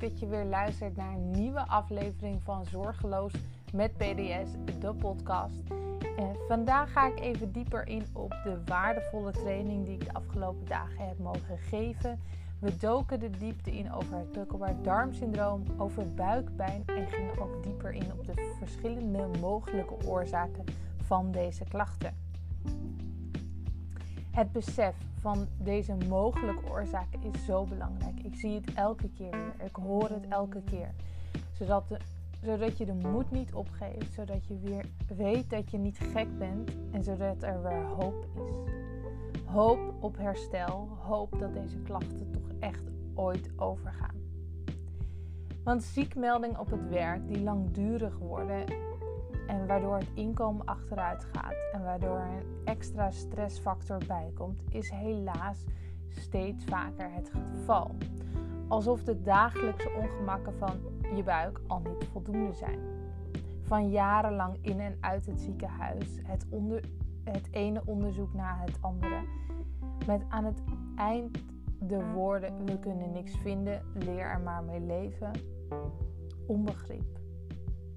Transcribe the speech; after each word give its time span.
dat 0.00 0.18
je 0.18 0.26
weer 0.26 0.44
luistert 0.44 0.96
naar 0.96 1.12
een 1.12 1.30
nieuwe 1.30 1.66
aflevering 1.66 2.42
van 2.42 2.64
Zorgeloos 2.64 3.32
met 3.72 3.96
PDS, 3.96 4.50
de 4.80 4.94
podcast. 4.94 5.62
En 6.16 6.36
vandaag 6.48 6.92
ga 6.92 7.06
ik 7.06 7.20
even 7.20 7.52
dieper 7.52 7.86
in 7.86 8.06
op 8.12 8.30
de 8.44 8.62
waardevolle 8.64 9.30
training 9.30 9.84
die 9.84 9.94
ik 9.94 10.04
de 10.04 10.12
afgelopen 10.12 10.66
dagen 10.66 11.08
heb 11.08 11.18
mogen 11.18 11.58
geven. 11.58 12.20
We 12.58 12.76
doken 12.76 13.20
de 13.20 13.30
diepte 13.30 13.70
in 13.70 13.92
over 13.92 14.16
het 14.16 14.84
darmsyndroom, 14.84 15.64
over 15.76 16.14
buikpijn 16.14 16.82
en 16.86 17.06
gingen 17.06 17.38
ook 17.38 17.62
dieper 17.62 17.92
in 17.92 18.12
op 18.12 18.26
de 18.26 18.54
verschillende 18.58 19.28
mogelijke 19.40 20.06
oorzaken 20.06 20.64
van 20.96 21.30
deze 21.30 21.64
klachten. 21.64 22.23
Het 24.34 24.52
besef 24.52 24.94
van 25.20 25.46
deze 25.58 25.96
mogelijke 26.08 26.70
oorzaken 26.70 27.22
is 27.22 27.44
zo 27.44 27.64
belangrijk. 27.64 28.20
Ik 28.22 28.34
zie 28.34 28.54
het 28.54 28.74
elke 28.74 29.08
keer 29.08 29.30
weer. 29.30 29.66
Ik 29.66 29.76
hoor 29.76 30.08
het 30.08 30.28
elke 30.28 30.62
keer. 30.62 30.90
Zodat, 31.52 31.84
zodat 32.42 32.78
je 32.78 32.84
de 32.84 32.94
moed 32.94 33.30
niet 33.30 33.54
opgeeft. 33.54 34.12
Zodat 34.12 34.46
je 34.46 34.58
weer 34.58 34.84
weet 35.16 35.50
dat 35.50 35.70
je 35.70 35.78
niet 35.78 35.98
gek 35.98 36.38
bent. 36.38 36.76
En 36.90 37.02
zodat 37.02 37.42
er 37.42 37.62
weer 37.62 37.84
hoop 37.84 38.26
is. 38.34 38.72
Hoop 39.44 39.94
op 40.00 40.16
herstel. 40.16 40.88
Hoop 41.00 41.38
dat 41.38 41.54
deze 41.54 41.78
klachten 41.78 42.30
toch 42.30 42.48
echt 42.60 42.90
ooit 43.14 43.50
overgaan. 43.56 44.16
Want 45.64 45.82
ziekmeldingen 45.82 46.60
op 46.60 46.70
het 46.70 46.88
werk 46.88 47.28
die 47.28 47.42
langdurig 47.42 48.18
worden 48.18 48.64
en 49.46 49.66
waardoor 49.66 49.96
het 49.96 50.10
inkomen 50.14 50.66
achteruit 50.66 51.24
gaat 51.32 51.54
en 51.72 51.82
waardoor 51.82 52.18
een 52.18 52.42
extra 52.64 53.10
stressfactor 53.10 53.98
bijkomt, 54.06 54.62
is 54.68 54.90
helaas 54.90 55.64
steeds 56.08 56.64
vaker 56.64 57.12
het 57.12 57.30
geval. 57.30 57.96
Alsof 58.68 59.04
de 59.04 59.22
dagelijkse 59.22 59.90
ongemakken 59.90 60.54
van 60.58 60.80
je 61.14 61.22
buik 61.22 61.60
al 61.66 61.80
niet 61.80 62.08
voldoende 62.12 62.52
zijn. 62.52 62.78
Van 63.62 63.90
jarenlang 63.90 64.58
in 64.60 64.80
en 64.80 64.96
uit 65.00 65.26
het 65.26 65.40
ziekenhuis, 65.40 66.18
het, 66.22 66.46
het 67.24 67.48
ene 67.50 67.82
onderzoek 67.84 68.34
na 68.34 68.58
het 68.58 68.78
andere, 68.80 69.24
met 70.06 70.24
aan 70.28 70.44
het 70.44 70.62
eind 70.96 71.44
de 71.78 72.04
woorden: 72.12 72.64
we 72.64 72.78
kunnen 72.78 73.12
niks 73.12 73.36
vinden, 73.36 73.82
leer 73.94 74.30
er 74.30 74.40
maar 74.40 74.62
mee 74.62 74.80
leven. 74.80 75.30
Onbegrip, 76.46 77.18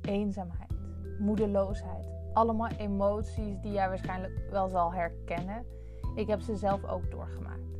eenzaamheid 0.01 0.66
moedeloosheid. 1.19 2.05
Allemaal 2.33 2.69
emoties 2.69 3.59
die 3.61 3.71
jij 3.71 3.87
waarschijnlijk 3.87 4.47
wel 4.49 4.67
zal 4.67 4.93
herkennen. 4.93 5.65
Ik 6.15 6.27
heb 6.27 6.39
ze 6.39 6.55
zelf 6.55 6.83
ook 6.83 7.11
doorgemaakt. 7.11 7.77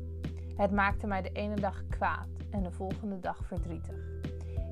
Het 0.55 0.71
maakte 0.71 1.07
mij 1.07 1.21
de 1.21 1.31
ene 1.31 1.55
dag 1.55 1.88
kwaad 1.88 2.27
en 2.49 2.63
de 2.63 2.71
volgende 2.71 3.19
dag 3.19 3.45
verdrietig. 3.45 3.95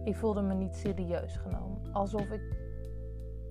Ik 0.03 0.15
voelde 0.15 0.41
me 0.41 0.53
niet 0.53 0.75
serieus 0.75 1.37
genomen, 1.37 1.93
alsof 1.93 2.29
ik 2.31 2.63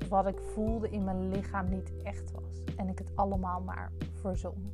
wat 0.09 0.27
ik 0.27 0.41
voelde 0.41 0.91
in 0.91 1.05
mijn 1.05 1.29
lichaam 1.29 1.69
niet 1.69 1.93
echt 2.03 2.31
was 2.31 2.65
en 2.77 2.89
ik 2.89 2.99
het 2.99 3.11
allemaal 3.15 3.61
maar 3.61 3.93
verzon. 4.13 4.73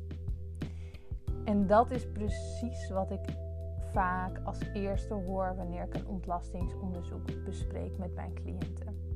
En 1.45 1.67
dat 1.67 1.91
is 1.91 2.11
precies 2.11 2.89
wat 2.89 3.11
ik 3.11 3.35
vaak 3.91 4.41
als 4.43 4.59
eerste 4.73 5.13
hoor 5.13 5.55
wanneer 5.55 5.83
ik 5.83 5.93
een 5.93 6.07
ontlastingsonderzoek 6.07 7.43
bespreek 7.45 7.97
met 7.97 8.15
mijn 8.15 8.33
cliënten. 8.33 9.10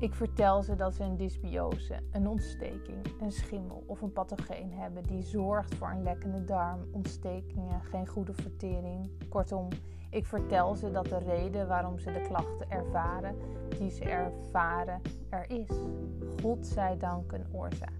Ik 0.00 0.14
vertel 0.14 0.62
ze 0.62 0.76
dat 0.76 0.94
ze 0.94 1.02
een 1.02 1.16
dysbiose, 1.16 2.00
een 2.12 2.28
ontsteking, 2.28 3.20
een 3.20 3.32
schimmel 3.32 3.82
of 3.86 4.02
een 4.02 4.12
pathogeen 4.12 4.72
hebben 4.72 5.02
die 5.02 5.22
zorgt 5.22 5.74
voor 5.74 5.90
een 5.90 6.02
lekkende 6.02 6.44
darm, 6.44 6.80
ontstekingen, 6.92 7.80
geen 7.80 8.06
goede 8.06 8.32
vertering. 8.32 9.10
Kortom, 9.28 9.68
ik 10.10 10.26
vertel 10.26 10.74
ze 10.74 10.90
dat 10.90 11.04
de 11.04 11.18
reden 11.18 11.68
waarom 11.68 11.98
ze 11.98 12.12
de 12.12 12.20
klachten 12.20 12.70
ervaren, 12.70 13.36
die 13.78 13.90
ze 13.90 14.04
ervaren, 14.04 15.00
er 15.28 15.50
is. 15.50 15.70
God 16.42 16.66
zij 16.66 16.96
dank 16.96 17.32
een 17.32 17.46
oorzaak. 17.52 17.92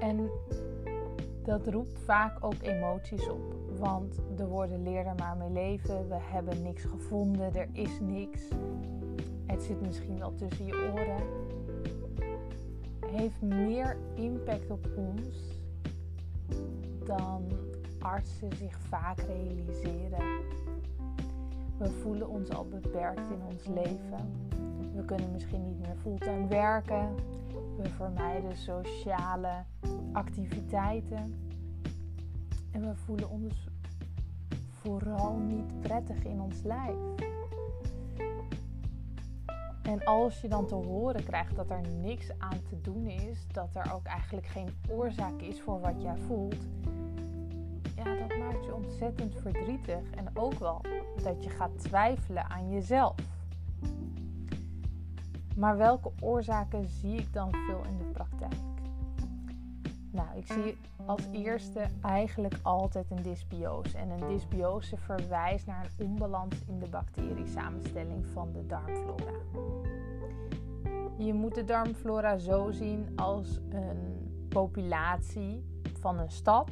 En 0.00 0.30
dat 1.42 1.66
roept 1.66 1.98
vaak 1.98 2.44
ook 2.44 2.62
emoties 2.62 3.28
op. 3.28 3.57
Want 3.78 4.20
de 4.36 4.46
woorden 4.46 4.82
leer 4.82 5.06
er 5.06 5.14
maar 5.14 5.36
mee 5.36 5.50
leven. 5.50 6.08
We 6.08 6.16
hebben 6.18 6.62
niks 6.62 6.84
gevonden. 6.84 7.54
Er 7.54 7.68
is 7.72 8.00
niks. 8.00 8.48
Het 9.46 9.62
zit 9.62 9.80
misschien 9.80 10.18
wel 10.18 10.34
tussen 10.34 10.66
je 10.66 10.92
oren. 10.92 11.22
Heeft 13.06 13.42
meer 13.42 13.96
impact 14.14 14.70
op 14.70 14.88
ons 14.96 15.56
dan 17.04 17.42
artsen 17.98 18.56
zich 18.56 18.78
vaak 18.78 19.20
realiseren. 19.20 20.40
We 21.78 21.90
voelen 21.90 22.28
ons 22.28 22.50
al 22.50 22.68
beperkt 22.68 23.30
in 23.30 23.42
ons 23.50 23.66
leven. 23.66 24.48
We 24.94 25.04
kunnen 25.04 25.32
misschien 25.32 25.64
niet 25.64 25.78
meer 25.78 25.96
fulltime 26.02 26.46
werken. 26.46 27.14
We 27.76 27.88
vermijden 27.88 28.56
sociale 28.56 29.64
activiteiten. 30.12 31.47
En 32.70 32.80
we 32.80 32.94
voelen 32.94 33.30
ons 33.30 33.68
vooral 34.70 35.36
niet 35.36 35.80
prettig 35.80 36.24
in 36.24 36.40
ons 36.40 36.62
lijf. 36.62 36.96
En 39.82 40.04
als 40.04 40.40
je 40.40 40.48
dan 40.48 40.66
te 40.66 40.74
horen 40.74 41.24
krijgt 41.24 41.56
dat 41.56 41.70
er 41.70 41.80
niks 42.00 42.38
aan 42.38 42.62
te 42.68 42.80
doen 42.80 43.06
is, 43.06 43.46
dat 43.52 43.68
er 43.74 43.92
ook 43.94 44.06
eigenlijk 44.06 44.46
geen 44.46 44.68
oorzaak 44.88 45.40
is 45.40 45.60
voor 45.60 45.80
wat 45.80 46.02
jij 46.02 46.16
voelt, 46.16 46.66
ja, 47.96 48.14
dat 48.14 48.38
maakt 48.38 48.64
je 48.64 48.74
ontzettend 48.74 49.34
verdrietig. 49.34 50.10
En 50.10 50.26
ook 50.34 50.54
wel 50.54 50.80
dat 51.22 51.44
je 51.44 51.50
gaat 51.50 51.78
twijfelen 51.78 52.50
aan 52.50 52.70
jezelf. 52.70 53.14
Maar 55.56 55.76
welke 55.76 56.12
oorzaken 56.20 56.88
zie 56.88 57.16
ik 57.16 57.32
dan 57.32 57.50
veel 57.50 57.82
in 57.84 57.98
de 57.98 58.04
praktijk? 58.04 58.77
Nou, 60.18 60.36
ik 60.36 60.46
zie 60.46 60.78
als 61.06 61.22
eerste 61.32 61.86
eigenlijk 62.02 62.54
altijd 62.62 63.10
een 63.10 63.22
dysbiose. 63.22 63.98
En 63.98 64.10
een 64.10 64.28
dysbiose 64.28 64.96
verwijst 64.96 65.66
naar 65.66 65.84
een 65.84 66.06
onbalans 66.06 66.54
in 66.66 66.78
de 66.78 66.88
bacteriesamenstelling 66.88 68.26
van 68.26 68.52
de 68.52 68.66
darmflora. 68.66 69.32
Je 71.18 71.34
moet 71.34 71.54
de 71.54 71.64
darmflora 71.64 72.38
zo 72.38 72.70
zien 72.70 73.12
als 73.16 73.60
een 73.68 74.46
populatie 74.48 75.64
van 76.00 76.18
een 76.18 76.30
stad. 76.30 76.70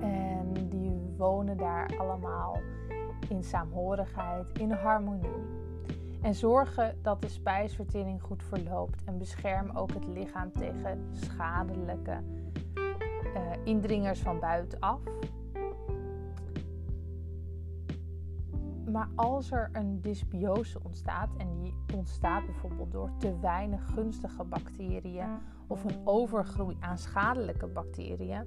En 0.00 0.52
die 0.68 1.14
wonen 1.16 1.56
daar 1.56 1.98
allemaal 1.98 2.56
in 3.28 3.44
saamhorigheid, 3.44 4.58
in 4.58 4.70
harmonie. 4.70 5.70
En 6.22 6.34
zorgen 6.34 6.98
dat 7.02 7.22
de 7.22 7.28
spijsvertering 7.28 8.22
goed 8.22 8.42
verloopt. 8.42 9.04
En 9.04 9.18
bescherm 9.18 9.70
ook 9.76 9.92
het 9.92 10.06
lichaam 10.06 10.52
tegen 10.52 11.08
schadelijke 11.10 12.18
uh, 12.76 13.40
indringers 13.64 14.20
van 14.20 14.40
buitenaf. 14.40 15.00
Maar 18.90 19.08
als 19.14 19.50
er 19.50 19.68
een 19.72 20.00
dysbiose 20.00 20.78
ontstaat, 20.82 21.28
en 21.36 21.58
die 21.60 21.74
ontstaat 21.94 22.46
bijvoorbeeld 22.46 22.92
door 22.92 23.10
te 23.18 23.38
weinig 23.40 23.86
gunstige 23.94 24.44
bacteriën 24.44 25.38
of 25.66 25.84
een 25.84 26.00
overgroei 26.04 26.76
aan 26.80 26.98
schadelijke 26.98 27.66
bacteriën, 27.66 28.46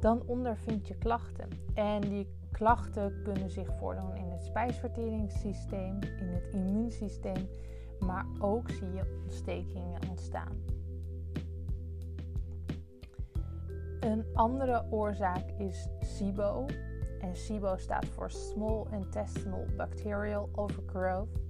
dan 0.00 0.22
ondervind 0.26 0.88
je 0.88 0.94
klachten. 0.94 1.48
En 1.74 2.00
die 2.00 2.28
klachten 2.52 3.22
kunnen 3.22 3.50
zich 3.50 3.68
voordoen 3.78 4.16
in 4.16 4.30
het 4.30 4.42
spijsverteringssysteem, 4.42 5.98
in 6.02 6.28
het 6.28 6.48
immuunsysteem, 6.54 7.48
maar 7.98 8.26
ook 8.38 8.70
zie 8.70 8.92
je 8.92 9.20
ontstekingen 9.22 10.00
ontstaan. 10.08 10.80
Een 14.00 14.24
andere 14.34 14.84
oorzaak 14.90 15.50
is 15.58 15.88
SIBO. 16.00 16.66
En 17.20 17.36
SIBO 17.36 17.76
staat 17.76 18.06
voor 18.06 18.30
Small 18.30 18.86
Intestinal 18.90 19.64
Bacterial 19.76 20.48
Overgrowth. 20.54 21.40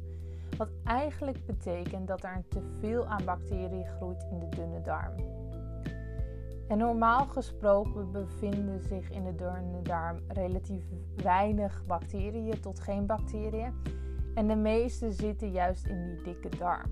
Wat 0.57 0.69
eigenlijk 0.85 1.47
betekent 1.47 2.09
dat 2.09 2.25
er 2.25 2.35
een 2.37 2.49
teveel 2.49 3.07
aan 3.07 3.25
bacteriën 3.25 3.87
groeit 3.87 4.27
in 4.31 4.39
de 4.39 4.49
dunne 4.49 4.81
darm. 4.81 5.42
Normaal 6.77 7.27
gesproken 7.27 8.13
bevinden 8.13 8.81
zich 8.81 9.11
in 9.11 9.25
de 9.25 9.35
darm 9.83 10.17
relatief 10.29 10.85
weinig 11.17 11.85
bacteriën 11.87 12.61
tot 12.61 12.81
geen 12.81 13.07
bacteriën. 13.07 13.73
En 14.35 14.49
de 14.49 14.57
meeste 14.57 15.11
zitten 15.11 15.51
juist 15.51 15.87
in 15.87 16.05
die 16.05 16.23
dikke 16.23 16.57
darm. 16.59 16.91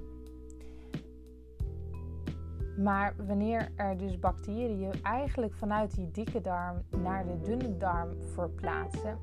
Maar 2.76 3.14
wanneer 3.26 3.72
er 3.76 3.96
dus 3.96 4.18
bacteriën 4.18 4.92
eigenlijk 5.02 5.54
vanuit 5.54 5.94
die 5.94 6.10
dikke 6.10 6.40
darm 6.40 6.76
naar 7.02 7.26
de 7.26 7.40
dunne 7.40 7.76
darm 7.76 8.08
verplaatsen, 8.22 9.18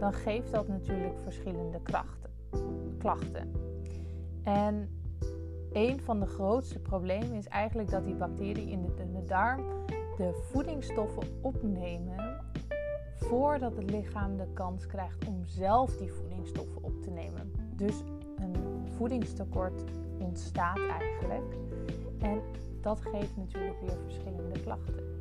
dan 0.00 0.12
geeft 0.12 0.52
dat 0.52 0.68
natuurlijk 0.68 1.18
verschillende 1.22 1.80
krachten, 1.82 2.30
klachten. 2.98 3.52
En 4.42 4.88
een 5.72 6.00
van 6.00 6.20
de 6.20 6.26
grootste 6.26 6.78
problemen 6.78 7.32
is 7.32 7.48
eigenlijk 7.48 7.90
dat 7.90 8.04
die 8.04 8.14
bacteriën 8.14 8.68
in 8.68 8.82
de 8.82 8.94
dunne 8.94 9.24
darm 9.24 9.60
de 10.18 10.32
voedingsstoffen 10.50 11.22
opnemen 11.40 12.40
voordat 13.16 13.76
het 13.76 13.90
lichaam 13.90 14.36
de 14.36 14.52
kans 14.54 14.86
krijgt 14.86 15.26
om 15.26 15.44
zelf 15.44 15.96
die 15.96 16.12
voedingsstoffen 16.12 16.82
op 16.82 17.02
te 17.02 17.10
nemen. 17.10 17.52
Dus 17.76 18.02
een 18.36 18.54
voedingstekort 18.96 19.84
ontstaat 20.18 20.78
eigenlijk. 20.78 21.56
En 22.18 22.40
dat 22.80 23.00
geeft 23.00 23.36
natuurlijk 23.36 23.80
weer 23.80 23.98
verschillende 24.04 24.60
klachten. 24.60 25.16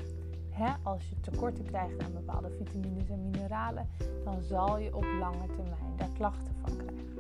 als 0.84 1.10
je 1.10 1.20
tekorten 1.20 1.66
krijgt 1.66 2.04
aan 2.04 2.14
bepaalde 2.14 2.50
vitamines 2.50 3.10
en 3.10 3.24
mineralen, 3.24 3.90
dan 4.24 4.42
zal 4.42 4.78
je 4.78 4.96
op 4.96 5.06
lange 5.20 5.46
termijn 5.46 5.96
daar 5.96 6.14
klachten 6.14 6.56
van 6.62 6.78
krijgen. 6.78 7.17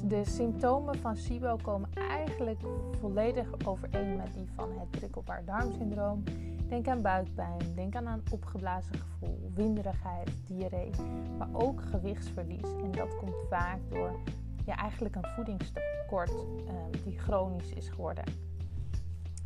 Nou, 0.00 0.22
de 0.22 0.30
symptomen 0.30 0.98
van 0.98 1.16
SIBO 1.16 1.56
komen 1.62 1.88
eigenlijk 1.94 2.60
volledig 3.00 3.48
overeen 3.64 4.16
met 4.16 4.34
die 4.34 4.48
van 4.54 4.68
het 4.78 4.90
prikkelbaar 4.90 5.44
darmsyndroom. 5.44 6.22
Denk 6.68 6.88
aan 6.88 7.02
buikpijn, 7.02 7.74
denk 7.74 7.96
aan 7.96 8.06
een 8.06 8.22
opgeblazen 8.30 8.94
gevoel, 8.94 9.50
winderigheid, 9.54 10.30
diarree, 10.46 10.90
maar 11.38 11.48
ook 11.52 11.82
gewichtsverlies. 11.82 12.72
En 12.82 12.90
dat 12.90 13.16
komt 13.16 13.36
vaak 13.48 13.78
door 13.88 14.20
ja, 14.66 14.76
eigenlijk 14.76 15.14
een 15.14 15.26
voedingstekort 15.34 16.30
uh, 16.30 16.72
die 17.04 17.18
chronisch 17.18 17.72
is 17.72 17.88
geworden. 17.88 18.24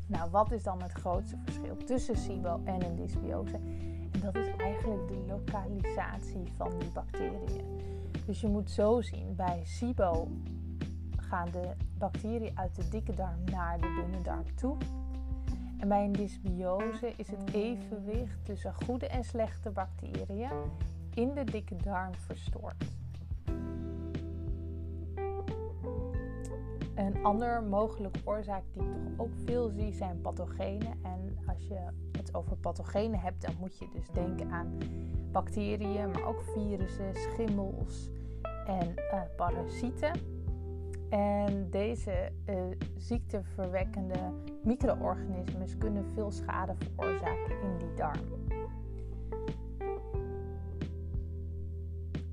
Nou, 0.07 0.31
wat 0.31 0.53
is 0.53 0.63
dan 0.63 0.83
het 0.83 0.93
grootste 0.93 1.37
verschil 1.45 1.77
tussen 1.77 2.17
SIBO 2.17 2.61
en 2.65 2.85
een 2.85 2.97
dysbiose? 2.97 3.57
En 4.13 4.21
dat 4.21 4.35
is 4.35 4.57
eigenlijk 4.57 5.09
de 5.09 5.25
lokalisatie 5.29 6.53
van 6.57 6.79
die 6.79 6.91
bacteriën. 6.93 7.75
Dus 8.25 8.41
je 8.41 8.49
moet 8.49 8.71
zo 8.71 9.01
zien, 9.01 9.35
bij 9.35 9.61
SIBO 9.65 10.29
gaan 11.17 11.51
de 11.51 11.71
bacteriën 11.99 12.59
uit 12.59 12.75
de 12.75 12.89
dikke 12.89 13.15
darm 13.15 13.45
naar 13.45 13.81
de 13.81 14.01
dunne 14.01 14.23
darm 14.23 14.55
toe. 14.55 14.77
En 15.79 15.89
bij 15.89 16.05
een 16.05 16.13
dysbiose 16.13 17.13
is 17.17 17.31
het 17.31 17.53
evenwicht 17.53 18.45
tussen 18.45 18.75
goede 18.75 19.07
en 19.07 19.25
slechte 19.25 19.71
bacteriën 19.71 20.51
in 21.15 21.35
de 21.35 21.45
dikke 21.45 21.77
darm 21.77 22.15
verstoord. 22.15 22.85
Een 26.95 27.25
andere 27.25 27.61
mogelijke 27.61 28.21
oorzaak 28.25 28.63
die 28.73 28.83
ik 28.83 28.89
toch 28.93 29.27
ook 29.27 29.35
veel 29.45 29.69
zie 29.69 29.93
zijn 29.93 30.21
pathogenen. 30.21 30.99
En 31.03 31.39
als 31.47 31.67
je 31.67 31.79
het 32.13 32.35
over 32.35 32.57
pathogenen 32.57 33.21
hebt, 33.21 33.43
dan 33.43 33.55
moet 33.61 33.79
je 33.79 33.89
dus 33.93 34.09
denken 34.11 34.51
aan 34.51 34.79
bacteriën, 35.33 36.11
maar 36.11 36.25
ook 36.25 36.43
virussen, 36.43 37.15
schimmels 37.15 38.11
en 38.67 38.95
uh, 38.97 39.21
parasieten. 39.37 40.11
En 41.09 41.71
deze 41.71 42.33
uh, 42.49 42.57
ziekteverwekkende 42.97 44.33
micro-organismen 44.63 45.79
kunnen 45.79 46.11
veel 46.11 46.31
schade 46.31 46.75
veroorzaken 46.79 47.61
in 47.63 47.79
die 47.79 47.95
darm. 47.95 48.21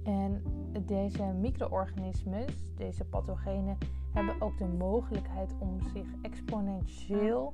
En 0.04 0.44
deze 0.86 1.24
micro-organismen, 1.24 2.46
deze 2.76 3.06
pathogenen, 3.06 3.78
hebben 4.14 4.42
ook 4.42 4.58
de 4.58 4.68
mogelijkheid 4.68 5.56
om 5.60 5.82
zich 5.94 6.08
exponentieel 6.22 7.54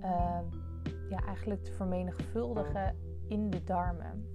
uh, 0.00 0.38
ja, 1.08 1.24
eigenlijk 1.26 1.64
te 1.64 1.72
vermenigvuldigen 1.72 2.96
in 3.28 3.50
de 3.50 3.64
darmen. 3.64 4.30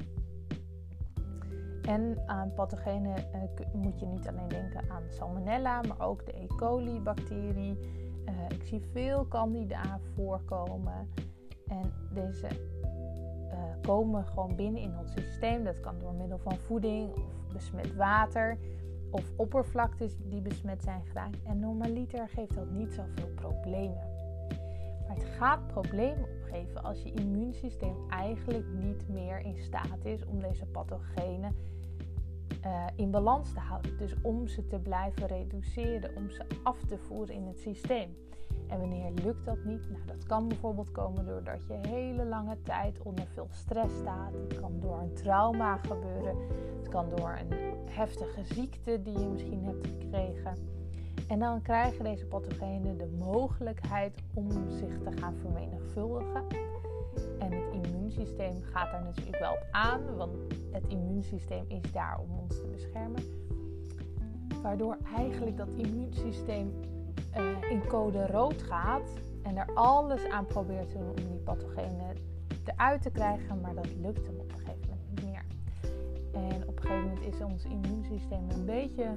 En 1.82 2.24
aan 2.26 2.54
pathogenen 2.54 3.18
uh, 3.18 3.66
moet 3.74 4.00
je 4.00 4.06
niet 4.06 4.28
alleen 4.28 4.48
denken 4.48 4.90
aan 4.90 5.04
Salmonella, 5.08 5.82
maar 5.82 6.08
ook 6.08 6.26
de 6.26 6.42
E. 6.42 6.48
coli-bacterie. 6.48 7.78
Uh, 8.26 8.34
ik 8.50 8.64
zie 8.64 8.82
veel 8.92 9.28
Candida 9.28 10.00
voorkomen. 10.16 11.10
En 11.68 11.94
deze 12.14 12.48
uh, 13.52 13.54
komen 13.82 14.26
gewoon 14.26 14.56
binnen 14.56 14.82
in 14.82 14.98
ons 14.98 15.12
systeem. 15.12 15.64
Dat 15.64 15.80
kan 15.80 16.00
door 16.00 16.14
middel 16.14 16.38
van 16.38 16.58
voeding 16.58 17.14
of 17.14 17.54
besmet 17.54 17.96
water 17.96 18.58
of 19.18 19.32
oppervlaktes 19.36 20.16
die 20.24 20.42
besmet 20.42 20.84
zijn 20.84 21.04
geraakt. 21.06 21.44
En 21.44 21.60
normaliter 21.60 22.30
geeft 22.30 22.56
dat 22.56 22.70
niet 22.70 22.94
zoveel 22.94 23.32
problemen. 23.36 24.16
Maar 25.08 25.16
het 25.16 25.26
gaat 25.26 25.68
problemen 25.68 26.30
opgeven 26.42 26.84
als 26.84 27.04
je 27.04 27.12
immuunsysteem 27.12 27.96
eigenlijk 28.10 28.66
niet 28.74 29.10
meer 29.10 29.40
in 29.40 29.58
staat 29.58 30.00
is 30.04 30.26
om 30.26 30.40
deze 30.40 30.66
pathogenen 30.66 31.56
uh, 32.66 32.86
in 32.96 33.12
balans 33.12 33.54
te 33.54 33.60
houden. 33.60 33.98
Dus 33.98 34.14
om 34.22 34.48
ze 34.48 34.68
te 34.68 34.80
blijven 34.80 35.28
reduceren, 35.28 36.16
om 36.16 36.30
ze 36.30 36.46
af 36.64 36.84
te 36.88 36.98
voeren 36.98 37.36
in 37.36 37.48
het 37.48 37.60
systeem. 37.60 38.16
En 38.68 38.80
wanneer 38.80 39.12
lukt 39.24 39.46
dat 39.46 39.64
niet? 39.64 39.90
Nou, 39.90 40.02
dat 40.06 40.26
kan 40.26 40.48
bijvoorbeeld 40.48 40.92
komen 40.92 41.26
doordat 41.26 41.66
je 41.68 41.88
hele 41.88 42.26
lange 42.26 42.62
tijd 42.62 43.02
onder 43.04 43.26
veel 43.34 43.48
stress 43.52 43.98
staat. 43.98 44.34
Het 44.34 44.60
kan 44.60 44.80
door 44.80 45.00
een 45.00 45.14
trauma 45.14 45.78
gebeuren. 45.78 46.36
Het 46.78 46.90
kan 46.90 47.10
door 47.16 47.40
een 47.40 47.58
heftige 47.90 48.44
ziekte 48.44 49.02
die 49.02 49.20
je 49.20 49.28
misschien 49.28 49.64
hebt 49.64 49.88
gekregen. 49.88 50.54
En 51.28 51.40
dan 51.40 51.62
krijgen 51.62 52.04
deze 52.04 52.26
pathogenen 52.26 52.98
de 52.98 53.16
mogelijkheid 53.20 54.16
om 54.34 54.52
zich 54.70 54.98
te 55.04 55.12
gaan 55.12 55.36
vermenigvuldigen. 55.36 56.44
En 57.40 57.52
het 57.52 57.74
immuunsysteem 57.74 58.62
gaat 58.62 58.92
daar 58.92 59.04
natuurlijk 59.04 59.40
wel 59.40 59.52
op 59.52 59.68
aan, 59.72 60.16
want 60.16 60.38
het 60.72 60.88
immuunsysteem 60.88 61.66
is 61.68 61.92
daar 61.92 62.20
om 62.20 62.40
ons 62.40 62.56
te 62.62 62.68
beschermen. 62.68 63.24
Waardoor 64.62 64.98
eigenlijk 65.16 65.58
dat 65.58 65.68
immuunsysteem 65.76 66.72
uh, 67.38 67.72
in 67.72 67.88
code 67.88 68.28
rood 68.28 68.62
gaat 68.62 69.10
en 69.44 69.58
er 69.58 69.74
alles 69.74 70.30
aan 70.30 70.46
probeert 70.46 70.90
te 70.90 70.98
doen 70.98 71.10
om 71.10 71.32
die 71.32 71.40
pathogenen 71.44 72.16
eruit 72.68 73.02
te 73.02 73.10
krijgen, 73.10 73.62
maar 73.62 73.76
dat 73.76 73.96
lukt 74.02 74.26
hem 74.26 74.40
op 74.40 74.52
een 74.52 74.58
gegeven 74.58 74.90
moment 74.90 75.10
niet 75.10 75.24
meer. 75.24 75.46
En 76.34 76.68
op 76.68 76.76
een 76.76 76.82
gegeven 76.82 77.08
moment 77.08 77.34
is 77.34 77.42
ons 77.42 77.64
immuunsysteem 77.64 78.50
een 78.50 78.66
beetje 78.66 79.14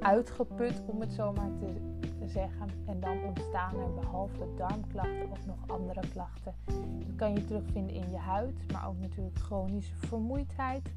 uitgeput, 0.00 0.82
om 0.86 1.00
het 1.00 1.12
zo 1.12 1.32
maar 1.32 1.50
te 1.60 2.28
zeggen. 2.28 2.68
En 2.86 3.00
dan 3.00 3.22
ontstaan 3.22 3.74
er 3.78 3.94
behalve 3.94 4.48
darmklachten 4.56 5.30
ook 5.30 5.46
nog 5.46 5.56
andere 5.66 6.00
klachten. 6.12 6.54
Dat 6.98 7.16
kan 7.16 7.32
je 7.32 7.44
terugvinden 7.44 7.94
in 7.94 8.10
je 8.10 8.16
huid, 8.16 8.72
maar 8.72 8.88
ook 8.88 8.98
natuurlijk 8.98 9.38
chronische 9.38 9.96
vermoeidheid. 9.96 10.90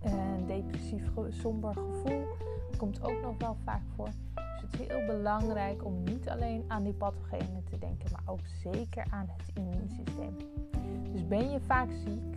Een 0.00 0.46
depressief, 0.46 1.02
somber 1.28 1.74
gevoel 1.74 2.24
komt 2.76 3.02
ook 3.02 3.20
nog 3.22 3.34
wel 3.38 3.56
vaak 3.64 3.82
voor. 3.96 4.08
Het 4.70 4.88
heel 4.88 5.06
belangrijk 5.06 5.84
om 5.84 6.02
niet 6.02 6.28
alleen 6.28 6.64
aan 6.68 6.82
die 6.82 6.92
pathogenen 6.92 7.64
te 7.64 7.78
denken, 7.78 8.10
maar 8.12 8.34
ook 8.34 8.46
zeker 8.62 9.06
aan 9.10 9.28
het 9.36 9.56
immuunsysteem. 9.56 10.36
Dus 11.12 11.26
ben 11.28 11.50
je 11.50 11.60
vaak 11.60 11.90
ziek, 11.90 12.36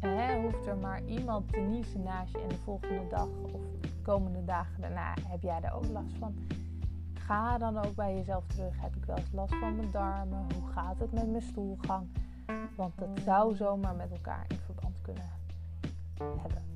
hè, 0.00 0.40
hoeft 0.42 0.66
er 0.66 0.76
maar 0.76 1.04
iemand 1.04 1.52
te 1.52 1.60
niezen 1.60 2.02
naast 2.02 2.32
je 2.32 2.38
en 2.38 2.48
de 2.48 2.58
volgende 2.58 3.06
dag 3.08 3.28
of 3.52 3.60
de 3.80 4.02
komende 4.02 4.44
dagen 4.44 4.80
daarna 4.80 5.14
heb 5.28 5.42
jij 5.42 5.60
er 5.62 5.72
ook 5.72 5.88
last 5.92 6.16
van 6.18 6.34
Ga 7.30 7.58
dan 7.58 7.78
ook 7.78 7.94
bij 7.94 8.14
jezelf 8.14 8.46
terug. 8.46 8.80
Heb 8.80 8.96
ik 8.96 9.04
wel 9.04 9.16
eens 9.16 9.32
last 9.32 9.54
van 9.54 9.76
mijn 9.76 9.90
darmen? 9.90 10.46
Hoe 10.54 10.70
gaat 10.72 10.98
het 10.98 11.12
met 11.12 11.30
mijn 11.30 11.42
stoelgang? 11.42 12.08
Want 12.76 12.98
dat 12.98 13.08
zou 13.24 13.56
zomaar 13.56 13.94
met 13.94 14.10
elkaar 14.10 14.44
in 14.48 14.58
verband 14.58 15.00
kunnen 15.00 15.28
hebben. 16.18 16.69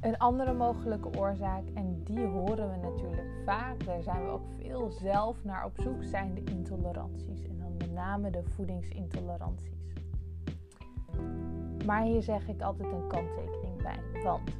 Een 0.00 0.18
andere 0.18 0.52
mogelijke 0.52 1.18
oorzaak, 1.18 1.62
en 1.74 2.02
die 2.04 2.26
horen 2.26 2.70
we 2.70 2.76
natuurlijk 2.76 3.28
vaak, 3.44 3.84
daar 3.84 4.02
zijn 4.02 4.24
we 4.24 4.30
ook 4.30 4.46
veel 4.58 4.90
zelf 4.90 5.44
naar 5.44 5.64
op 5.64 5.72
zoek, 5.80 6.04
zijn 6.04 6.34
de 6.34 6.44
intoleranties. 6.44 7.44
En 7.44 7.58
dan 7.58 7.76
met 7.76 7.92
name 7.92 8.30
de 8.30 8.42
voedingsintoleranties. 8.42 9.94
Maar 11.86 12.02
hier 12.02 12.22
zeg 12.22 12.48
ik 12.48 12.62
altijd 12.62 12.92
een 12.92 13.06
kanttekening 13.06 13.82
bij. 13.82 14.22
Want 14.22 14.50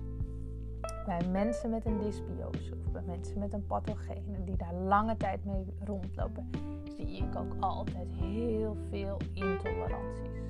bij 1.06 1.28
mensen 1.30 1.70
met 1.70 1.84
een 1.84 1.98
dysbiose 1.98 2.74
of 2.84 2.92
bij 2.92 3.02
mensen 3.06 3.38
met 3.38 3.52
een 3.52 3.66
pathogene 3.66 4.44
die 4.44 4.56
daar 4.56 4.74
lange 4.74 5.16
tijd 5.16 5.44
mee 5.44 5.64
rondlopen, 5.84 6.50
zie 6.96 7.16
ik 7.16 7.36
ook 7.36 7.54
altijd 7.60 8.08
heel 8.12 8.76
veel 8.90 9.16
intoleranties. 9.34 10.40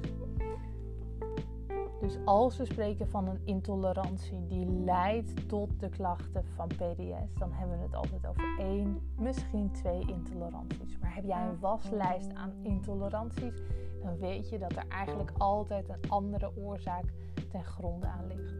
Dus 2.01 2.19
als 2.25 2.57
we 2.57 2.65
spreken 2.65 3.09
van 3.09 3.29
een 3.29 3.41
intolerantie 3.45 4.47
die 4.47 4.67
leidt 4.67 5.49
tot 5.49 5.81
de 5.81 5.89
klachten 5.89 6.45
van 6.55 6.67
PDS, 6.67 7.35
dan 7.39 7.53
hebben 7.53 7.77
we 7.79 7.83
het 7.83 7.95
altijd 7.95 8.27
over 8.27 8.57
één, 8.59 9.01
misschien 9.17 9.71
twee 9.71 10.01
intoleranties. 10.07 10.99
Maar 10.99 11.15
heb 11.15 11.25
jij 11.25 11.47
een 11.47 11.59
waslijst 11.59 12.35
aan 12.35 12.53
intoleranties, 12.63 13.63
dan 14.03 14.19
weet 14.19 14.49
je 14.49 14.59
dat 14.59 14.77
er 14.77 14.85
eigenlijk 14.89 15.31
altijd 15.39 15.89
een 15.89 16.11
andere 16.11 16.57
oorzaak 16.57 17.05
ten 17.51 17.65
gronde 17.65 18.07
aan 18.07 18.27
ligt. 18.27 18.55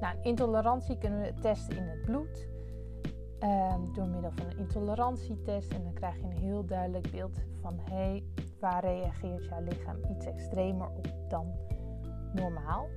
Nou, 0.00 0.16
intolerantie 0.22 0.98
kunnen 0.98 1.20
we 1.20 1.34
testen 1.40 1.76
in 1.76 1.82
het 1.82 2.02
bloed. 2.02 2.48
Ehm, 3.38 3.92
door 3.92 4.06
middel 4.06 4.30
van 4.30 4.46
een 4.46 4.58
intolerantietest. 4.58 5.72
En 5.72 5.82
dan 5.82 5.92
krijg 5.92 6.16
je 6.16 6.22
een 6.22 6.38
heel 6.38 6.64
duidelijk 6.64 7.10
beeld 7.10 7.38
van 7.60 7.78
hé, 7.78 7.94
hey, 7.94 8.24
waar 8.60 8.84
reageert 8.84 9.44
jouw 9.44 9.62
lichaam 9.62 9.96
iets 10.10 10.26
extremer 10.26 10.88
op 10.88 11.08
dan 11.28 11.46
normaal. 12.34 12.88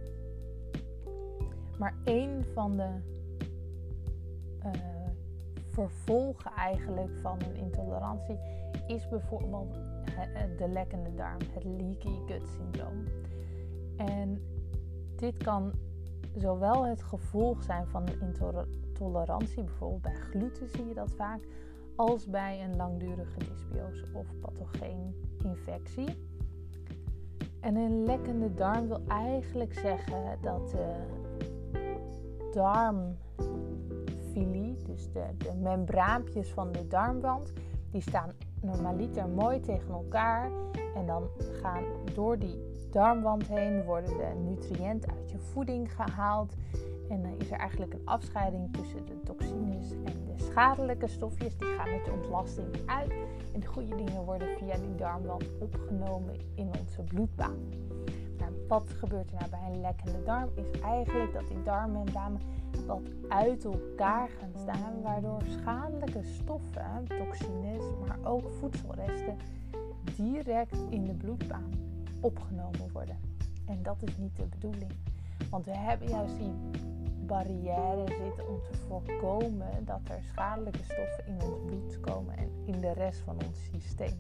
Maar 1.78 1.96
een 2.04 2.46
van 2.54 2.78
de 2.78 2.90
uh, 4.66 4.72
vervolgen 5.66 6.52
eigenlijk 6.52 7.18
van 7.22 7.40
een 7.42 7.56
intolerantie 7.56 8.40
is 8.88 9.08
bijvoorbeeld 9.10 9.74
de 10.58 10.68
lekkende 10.68 11.14
darm, 11.14 11.40
het 11.54 11.64
leaky 11.64 12.10
gut 12.26 12.48
syndroom. 12.48 13.04
En 13.98 14.42
dit 15.16 15.38
kan 15.38 15.72
zowel 16.36 16.86
het 16.86 17.04
gevolg 17.04 17.64
zijn 17.64 17.88
van 17.88 18.08
een 18.08 18.20
intolerantie, 18.20 19.64
bijvoorbeeld 19.64 20.02
bij 20.02 20.16
gluten 20.16 20.70
zie 20.70 20.86
je 20.86 20.94
dat 20.94 21.12
vaak, 21.12 21.42
als 21.96 22.26
bij 22.26 22.64
een 22.64 22.76
langdurige 22.76 23.38
dysbiose 23.38 24.06
of 24.14 24.28
infectie. 25.44 26.27
En 27.68 27.76
een 27.76 28.06
lekkende 28.06 28.54
darm 28.54 28.88
wil 28.88 29.02
eigenlijk 29.08 29.74
zeggen 29.74 30.38
dat 30.42 30.70
de 30.72 30.96
darmfilie, 32.54 33.16
dus 34.86 35.12
de, 35.12 35.24
de 35.38 35.54
membraampjes 35.62 36.50
van 36.50 36.72
de 36.72 36.88
darmwand, 36.88 37.54
die 37.92 38.02
staan 38.02 38.32
normaliter 38.62 39.28
mooi 39.28 39.60
tegen 39.60 39.94
elkaar. 39.94 40.52
En 40.96 41.06
dan 41.06 41.28
gaan 41.62 41.84
door 42.14 42.40
die 42.40 42.60
darmwand 42.92 43.48
heen 43.48 43.84
worden 43.84 44.18
de 44.18 44.34
nutriënten 44.44 45.12
uit 45.12 45.32
je 45.32 45.40
voeding 45.40 45.92
gehaald. 45.96 46.54
En 47.10 47.22
dan 47.22 47.36
is 47.38 47.52
er 47.52 47.58
eigenlijk 47.58 47.94
een 47.94 48.06
afscheiding 48.06 48.74
tussen 48.74 49.06
de 49.06 49.20
toxines 49.24 49.92
en 49.92 50.26
de 50.26 50.44
schadelijke 50.44 51.08
stofjes. 51.08 51.58
Die 51.58 51.68
gaan 51.68 51.92
met 51.92 52.06
de 52.06 52.12
ontlasting 52.12 52.68
uit. 52.86 53.12
En 53.54 53.60
de 53.60 53.66
goede 53.66 53.96
dingen 53.96 54.24
worden 54.24 54.58
via 54.58 54.78
die 54.78 54.96
darmwand 54.96 55.46
opgenomen 55.60 56.36
in 56.56 56.72
onze 56.80 57.02
bloedbaan. 57.02 57.58
Maar 58.40 58.52
wat 58.68 58.90
gebeurt 58.90 59.32
er 59.32 59.38
nou 59.40 59.50
bij 59.50 59.72
een 59.72 59.82
lekkende 59.82 60.24
darm? 60.24 60.50
Is 60.56 60.80
eigenlijk 60.80 61.34
dat 61.34 61.48
die 61.48 61.64
darmmembranen 61.64 62.42
wat 62.86 63.02
uit 63.28 63.66
elkaar 63.66 64.30
gaan 64.40 64.52
staan. 64.56 65.02
Waardoor 65.02 65.42
schadelijke 65.48 66.24
stoffen, 66.24 67.08
toxines, 67.08 67.84
maar 68.08 68.20
ook 68.24 68.52
voedselresten 68.60 69.38
direct 70.16 70.78
in 70.90 71.06
de 71.06 71.14
bloedbaan 71.14 71.72
opgenomen 72.20 72.92
worden. 72.94 73.18
En 73.66 73.84
dat 73.84 73.98
is 74.00 74.18
niet 74.18 74.36
de 74.36 74.46
bedoeling. 74.46 74.92
Want 75.50 75.66
we 75.66 75.78
hebben 75.78 76.08
juist 76.08 76.38
die 76.38 76.54
barrière 77.28 78.04
zitten 78.08 78.48
om 78.48 78.62
te 78.62 78.78
voorkomen 78.88 79.86
dat 79.86 80.02
er 80.10 80.24
schadelijke 80.24 80.84
stoffen 80.84 81.26
in 81.28 81.42
ons 81.42 81.60
bloed 81.66 82.00
komen 82.00 82.38
en 82.38 82.50
in 82.66 82.82
de 82.82 82.94
rest 82.94 83.20
van 83.20 83.36
ons 83.46 83.70
systeem. 83.72 84.18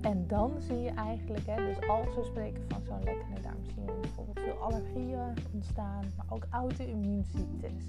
En 0.00 0.26
dan 0.26 0.52
zie 0.58 0.78
je 0.78 0.90
eigenlijk, 0.90 1.46
hè, 1.46 1.56
dus 1.56 1.88
als 1.88 2.14
we 2.14 2.24
spreken 2.24 2.62
van 2.68 2.82
zo'n 2.82 3.04
lekkende 3.04 3.40
darm, 3.40 3.64
zien 3.74 3.84
we 3.84 3.92
bijvoorbeeld 4.00 4.40
veel 4.40 4.56
allergieën 4.56 5.34
ontstaan, 5.52 6.04
maar 6.16 6.26
ook 6.28 6.46
auto-immuunziektes. 6.50 7.86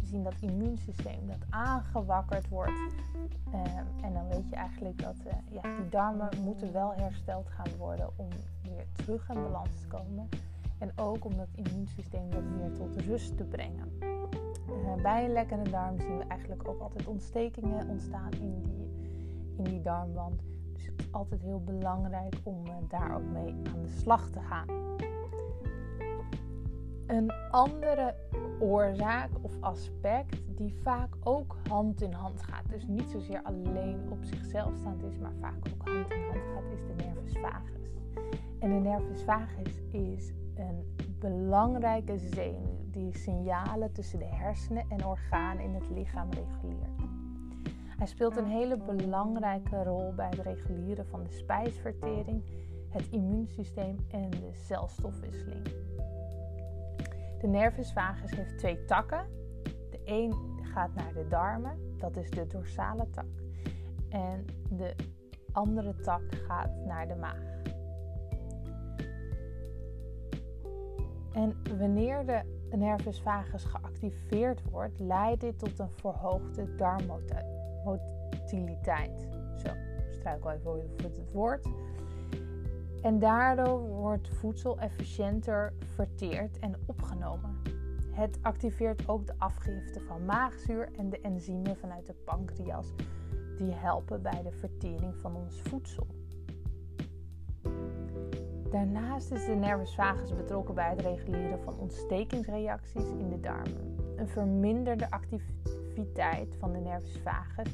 We 0.00 0.06
zien 0.06 0.22
dat 0.22 0.34
immuunsysteem 0.40 1.26
dat 1.26 1.44
aangewakkerd 1.50 2.48
wordt. 2.48 2.94
Ehm, 3.52 3.84
en 4.02 4.12
dan 4.12 4.28
weet 4.28 4.48
je 4.48 4.56
eigenlijk 4.56 4.98
dat 5.02 5.16
uh, 5.26 5.32
ja, 5.50 5.76
die 5.76 5.88
darmen 5.88 6.28
moeten 6.42 6.72
wel 6.72 6.94
hersteld 6.94 7.48
gaan 7.48 7.76
worden 7.78 8.10
om 8.16 8.28
weer 8.62 8.86
terug 8.92 9.28
in 9.28 9.34
balans 9.42 9.80
te 9.80 9.86
komen. 9.86 10.28
En 10.82 10.92
ook 10.96 11.24
om 11.24 11.36
dat 11.36 11.48
immuunsysteem 11.54 12.30
wat 12.30 12.42
meer 12.42 12.72
tot 12.72 12.96
rust 12.96 13.36
te 13.36 13.44
brengen. 13.44 13.88
Uh, 14.00 15.02
bij 15.02 15.24
een 15.24 15.32
lekkende 15.32 15.70
darm 15.70 16.00
zien 16.00 16.18
we 16.18 16.24
eigenlijk 16.24 16.68
ook 16.68 16.80
altijd 16.80 17.06
ontstekingen 17.06 17.88
ontstaan 17.88 18.30
in 18.32 18.62
die, 18.62 18.90
in 19.56 19.64
die 19.64 19.80
darmwand. 19.80 20.42
Dus 20.72 20.86
het 20.86 21.00
is 21.00 21.12
altijd 21.12 21.42
heel 21.42 21.62
belangrijk 21.64 22.34
om 22.42 22.66
uh, 22.66 22.72
daar 22.88 23.16
ook 23.16 23.30
mee 23.32 23.54
aan 23.74 23.82
de 23.82 23.88
slag 23.88 24.30
te 24.30 24.40
gaan. 24.40 24.66
Een 27.06 27.32
andere 27.50 28.14
oorzaak 28.60 29.30
of 29.40 29.52
aspect 29.60 30.56
die 30.56 30.74
vaak 30.82 31.16
ook 31.22 31.56
hand 31.68 32.02
in 32.02 32.12
hand 32.12 32.42
gaat, 32.42 32.68
dus 32.68 32.86
niet 32.86 33.10
zozeer 33.10 33.42
alleen 33.42 34.00
op 34.10 34.24
zichzelf 34.24 34.76
staand 34.76 35.02
is, 35.02 35.18
maar 35.18 35.34
vaak 35.40 35.58
ook 35.72 35.88
hand 35.88 36.12
in 36.12 36.22
hand 36.22 36.44
gaat, 36.54 36.72
is 36.72 36.80
de 36.86 37.04
nervus 37.04 37.38
vagus. 37.38 37.90
En 38.58 38.70
de 38.70 38.88
nervus 38.88 39.22
vagus 39.22 39.80
is 39.90 40.32
een 40.68 40.94
belangrijke 41.18 42.18
zenuw 42.18 42.90
die 42.90 43.16
signalen 43.16 43.92
tussen 43.92 44.18
de 44.18 44.24
hersenen 44.24 44.84
en 44.88 45.06
organen 45.06 45.64
in 45.64 45.74
het 45.74 45.90
lichaam 45.90 46.28
reguleert. 46.30 47.00
Hij 48.02 48.06
speelt 48.06 48.36
een 48.36 48.46
hele 48.46 48.76
belangrijke 48.76 49.82
rol 49.82 50.14
bij 50.14 50.28
het 50.28 50.38
reguleren 50.38 51.06
van 51.06 51.22
de 51.22 51.30
spijsvertering, 51.30 52.42
het 52.88 53.08
immuunsysteem 53.10 53.96
en 54.10 54.30
de 54.30 54.50
celstofwisseling. 54.52 55.62
De 57.40 57.46
nervus 57.48 57.92
vagus 57.92 58.30
heeft 58.30 58.58
twee 58.58 58.84
takken. 58.84 59.26
De 59.90 60.00
een 60.04 60.34
gaat 60.62 60.94
naar 60.94 61.12
de 61.12 61.26
darmen, 61.28 61.96
dat 61.98 62.16
is 62.16 62.30
de 62.30 62.46
dorsale 62.46 63.10
tak. 63.10 63.24
En 64.08 64.44
de 64.70 64.94
andere 65.52 65.94
tak 65.94 66.22
gaat 66.46 66.76
naar 66.86 67.08
de 67.08 67.14
maag. 67.14 67.71
En 71.32 71.56
wanneer 71.78 72.26
de 72.26 72.40
nervus 72.76 73.20
vagus 73.20 73.64
geactiveerd 73.64 74.62
wordt, 74.70 75.00
leidt 75.00 75.40
dit 75.40 75.58
tot 75.58 75.78
een 75.78 75.90
verhoogde 75.90 76.74
darmmotiliteit. 76.74 79.28
Zo, 79.56 79.68
struikel 80.10 80.50
even 80.50 80.70
over 80.70 81.02
het 81.02 81.32
woord. 81.32 81.66
En 83.02 83.18
daardoor 83.18 83.80
wordt 83.80 84.28
voedsel 84.28 84.78
efficiënter 84.78 85.72
verteerd 85.94 86.58
en 86.58 86.74
opgenomen. 86.86 87.62
Het 88.10 88.38
activeert 88.42 89.08
ook 89.08 89.26
de 89.26 89.34
afgifte 89.38 90.00
van 90.00 90.24
maagzuur 90.24 90.88
en 90.96 91.10
de 91.10 91.20
enzymen 91.20 91.76
vanuit 91.76 92.06
de 92.06 92.14
pancreas 92.24 92.94
die 93.58 93.72
helpen 93.72 94.22
bij 94.22 94.42
de 94.42 94.52
vertering 94.52 95.16
van 95.16 95.36
ons 95.36 95.62
voedsel. 95.62 96.06
Daarnaast 98.72 99.30
is 99.30 99.44
de 99.44 99.54
nervus 99.54 99.94
vagus 99.94 100.34
betrokken 100.34 100.74
bij 100.74 100.90
het 100.90 101.00
reguleren 101.00 101.58
van 101.64 101.78
ontstekingsreacties 101.78 103.08
in 103.18 103.28
de 103.28 103.40
darmen. 103.40 103.96
Een 104.16 104.28
verminderde 104.28 105.10
activiteit 105.10 106.56
van 106.58 106.72
de 106.72 106.78
nervus 106.78 107.20
vagus 107.22 107.72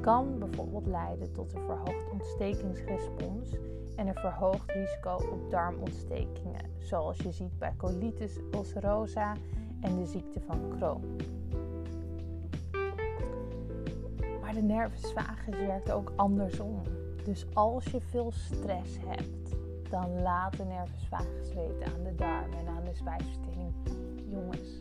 kan 0.00 0.38
bijvoorbeeld 0.38 0.86
leiden 0.86 1.32
tot 1.32 1.52
een 1.52 1.64
verhoogd 1.64 2.10
ontstekingsrespons 2.12 3.56
en 3.96 4.06
een 4.06 4.14
verhoogd 4.14 4.70
risico 4.70 5.14
op 5.14 5.50
darmontstekingen, 5.50 6.64
zoals 6.78 7.18
je 7.18 7.32
ziet 7.32 7.58
bij 7.58 7.72
colitis 7.76 8.40
ulcerosa 8.54 9.34
en 9.80 9.96
de 9.96 10.06
ziekte 10.06 10.40
van 10.46 10.60
Crohn. 10.76 11.16
Maar 14.40 14.54
de 14.54 14.62
nervus 14.62 15.12
vagus 15.12 15.56
werkt 15.56 15.90
ook 15.90 16.12
andersom. 16.16 16.82
Dus 17.24 17.46
als 17.52 17.84
je 17.84 18.00
veel 18.00 18.32
stress 18.32 18.98
hebt, 19.06 19.65
dan 19.90 20.22
laat 20.22 20.56
de 20.56 20.64
nervus 20.64 21.06
vagus 21.08 21.54
weten 21.54 21.86
aan 21.86 22.02
de 22.02 22.14
darmen 22.14 22.58
en 22.58 22.68
aan 22.68 22.84
de 22.84 22.94
spijsvertering. 22.94 23.72
Jongens, 24.30 24.80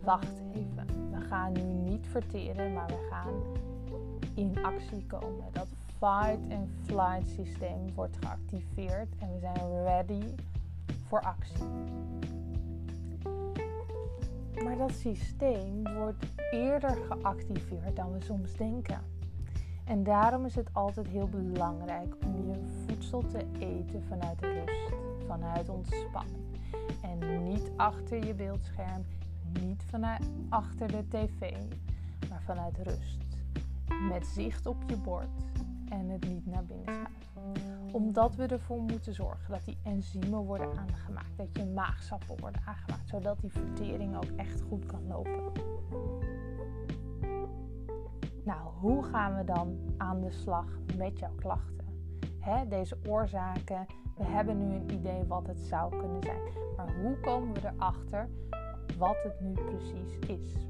wacht 0.00 0.42
even. 0.54 1.10
We 1.10 1.20
gaan 1.20 1.52
nu 1.52 1.90
niet 1.90 2.06
verteren, 2.06 2.72
maar 2.72 2.86
we 2.86 3.08
gaan 3.10 3.32
in 4.34 4.64
actie 4.64 5.06
komen. 5.06 5.44
Dat 5.52 5.68
fight 5.98 6.50
and 6.50 6.68
flight 6.84 7.28
systeem 7.28 7.94
wordt 7.94 8.16
geactiveerd 8.20 9.08
en 9.18 9.32
we 9.32 9.38
zijn 9.38 9.82
ready 9.84 10.34
voor 11.06 11.20
actie. 11.20 11.64
Maar 14.64 14.76
dat 14.76 14.92
systeem 14.92 15.82
wordt 15.96 16.24
eerder 16.50 16.98
geactiveerd 17.08 17.96
dan 17.96 18.12
we 18.12 18.20
soms 18.20 18.56
denken. 18.56 19.00
En 19.84 20.02
daarom 20.02 20.44
is 20.44 20.54
het 20.54 20.68
altijd 20.72 21.08
heel 21.08 21.28
belangrijk 21.28 22.14
om 22.24 22.46
je 22.46 22.84
voedsel 22.86 23.26
te 23.26 23.46
eten 23.58 24.02
vanuit 24.08 24.40
rust, 24.40 24.92
vanuit 25.26 25.68
ontspanning. 25.68 26.44
En 27.02 27.42
niet 27.42 27.70
achter 27.76 28.26
je 28.26 28.34
beeldscherm, 28.34 29.04
niet 29.60 29.82
vanuit 29.82 30.30
achter 30.48 30.88
de 30.88 31.08
tv, 31.08 31.52
maar 32.28 32.42
vanuit 32.42 32.78
rust. 32.78 33.18
Met 34.08 34.26
zicht 34.26 34.66
op 34.66 34.76
je 34.86 34.96
bord 34.96 35.28
en 35.88 36.08
het 36.08 36.28
niet 36.28 36.46
naar 36.46 36.64
binnen 36.64 37.06
schuiven. 37.20 37.94
Omdat 37.94 38.34
we 38.34 38.46
ervoor 38.46 38.80
moeten 38.80 39.14
zorgen 39.14 39.50
dat 39.50 39.64
die 39.64 39.78
enzymen 39.82 40.38
worden 40.38 40.78
aangemaakt, 40.78 41.36
dat 41.36 41.48
je 41.52 41.64
maagsappen 41.64 42.40
worden 42.40 42.62
aangemaakt, 42.64 43.08
zodat 43.08 43.40
die 43.40 43.50
vertering 43.50 44.16
ook 44.16 44.30
echt 44.36 44.60
goed 44.60 44.86
kan 44.86 45.06
lopen. 45.06 45.52
Nou, 48.44 48.60
hoe 48.80 49.02
gaan 49.02 49.36
we 49.36 49.44
dan 49.44 49.78
aan 49.96 50.20
de 50.20 50.30
slag 50.30 50.66
met 50.96 51.18
jouw 51.18 51.34
klachten? 51.36 51.86
Hè, 52.38 52.68
deze 52.68 52.98
oorzaken, 53.08 53.86
we 54.16 54.24
hebben 54.24 54.68
nu 54.68 54.74
een 54.74 54.92
idee 54.92 55.24
wat 55.24 55.46
het 55.46 55.58
zou 55.58 55.96
kunnen 55.98 56.22
zijn. 56.22 56.42
Maar 56.76 56.94
hoe 57.02 57.20
komen 57.20 57.54
we 57.54 57.60
erachter 57.74 58.28
wat 58.98 59.16
het 59.22 59.40
nu 59.40 59.52
precies 59.52 60.18
is? 60.18 60.66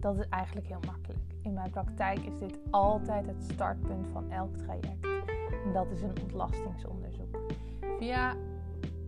Dat 0.00 0.18
is 0.18 0.28
eigenlijk 0.28 0.66
heel 0.66 0.80
makkelijk. 0.86 1.34
In 1.42 1.54
mijn 1.54 1.70
praktijk 1.70 2.18
is 2.18 2.38
dit 2.38 2.58
altijd 2.70 3.26
het 3.26 3.42
startpunt 3.42 4.06
van 4.12 4.30
elk 4.30 4.56
traject. 4.56 5.04
En 5.64 5.72
dat 5.72 5.90
is 5.90 6.02
een 6.02 6.22
ontlastingsonderzoek. 6.22 7.38
Via 7.98 8.36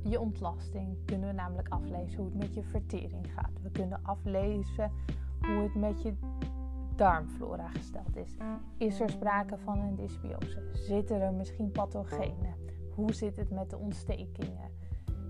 je 0.03 0.21
ontlasting 0.21 0.97
kunnen 1.05 1.29
we 1.29 1.35
namelijk 1.35 1.69
aflezen 1.69 2.17
hoe 2.17 2.27
het 2.27 2.39
met 2.39 2.55
je 2.55 2.63
vertering 2.63 3.33
gaat. 3.35 3.61
We 3.63 3.71
kunnen 3.71 4.01
aflezen 4.03 4.93
hoe 5.41 5.63
het 5.63 5.75
met 5.75 6.03
je 6.03 6.15
darmflora 6.99 7.69
gesteld 7.69 8.17
is. 8.17 8.37
Is 8.77 9.01
er 9.01 9.11
sprake 9.11 9.59
van 9.59 9.79
een 9.79 9.95
dysbiose? 9.95 10.69
Zitten 10.73 11.21
er 11.21 11.33
misschien 11.33 11.71
pathogenen? 11.71 12.55
Hoe 12.95 13.13
zit 13.13 13.37
het 13.37 13.51
met 13.51 13.71
de 13.71 13.79
ontstekingen? 13.79 14.71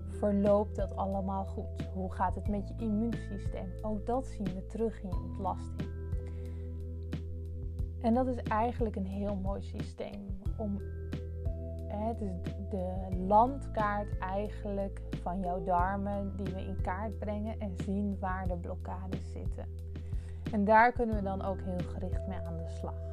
Verloopt 0.09 0.75
dat 0.75 0.95
allemaal 0.95 1.45
goed? 1.45 1.89
Hoe 1.93 2.11
gaat 2.11 2.35
het 2.35 2.47
met 2.47 2.67
je 2.67 2.73
immuunsysteem? 2.77 3.69
Ook 3.81 4.05
dat 4.05 4.25
zien 4.25 4.43
we 4.43 4.65
terug 4.65 5.01
in 5.01 5.09
je 5.09 5.15
ontlasting. 5.15 5.89
En 8.01 8.13
dat 8.13 8.27
is 8.27 8.37
eigenlijk 8.37 8.95
een 8.95 9.05
heel 9.05 9.35
mooi 9.35 9.61
systeem 9.61 10.39
om 10.57 10.81
de 12.69 13.07
landkaart 13.27 14.17
eigenlijk 14.17 15.01
van 15.21 15.39
jouw 15.39 15.63
darmen 15.63 16.33
die 16.35 16.53
we 16.53 16.61
in 16.61 16.81
kaart 16.81 17.19
brengen 17.19 17.59
en 17.59 17.75
zien 17.75 18.17
waar 18.19 18.47
de 18.47 18.57
blokkades 18.57 19.31
zitten. 19.31 19.65
En 20.51 20.65
daar 20.65 20.91
kunnen 20.91 21.15
we 21.15 21.21
dan 21.21 21.41
ook 21.41 21.61
heel 21.61 21.87
gericht 21.93 22.27
mee 22.27 22.37
aan 22.37 22.57
de 22.57 22.67
slag. 22.67 23.09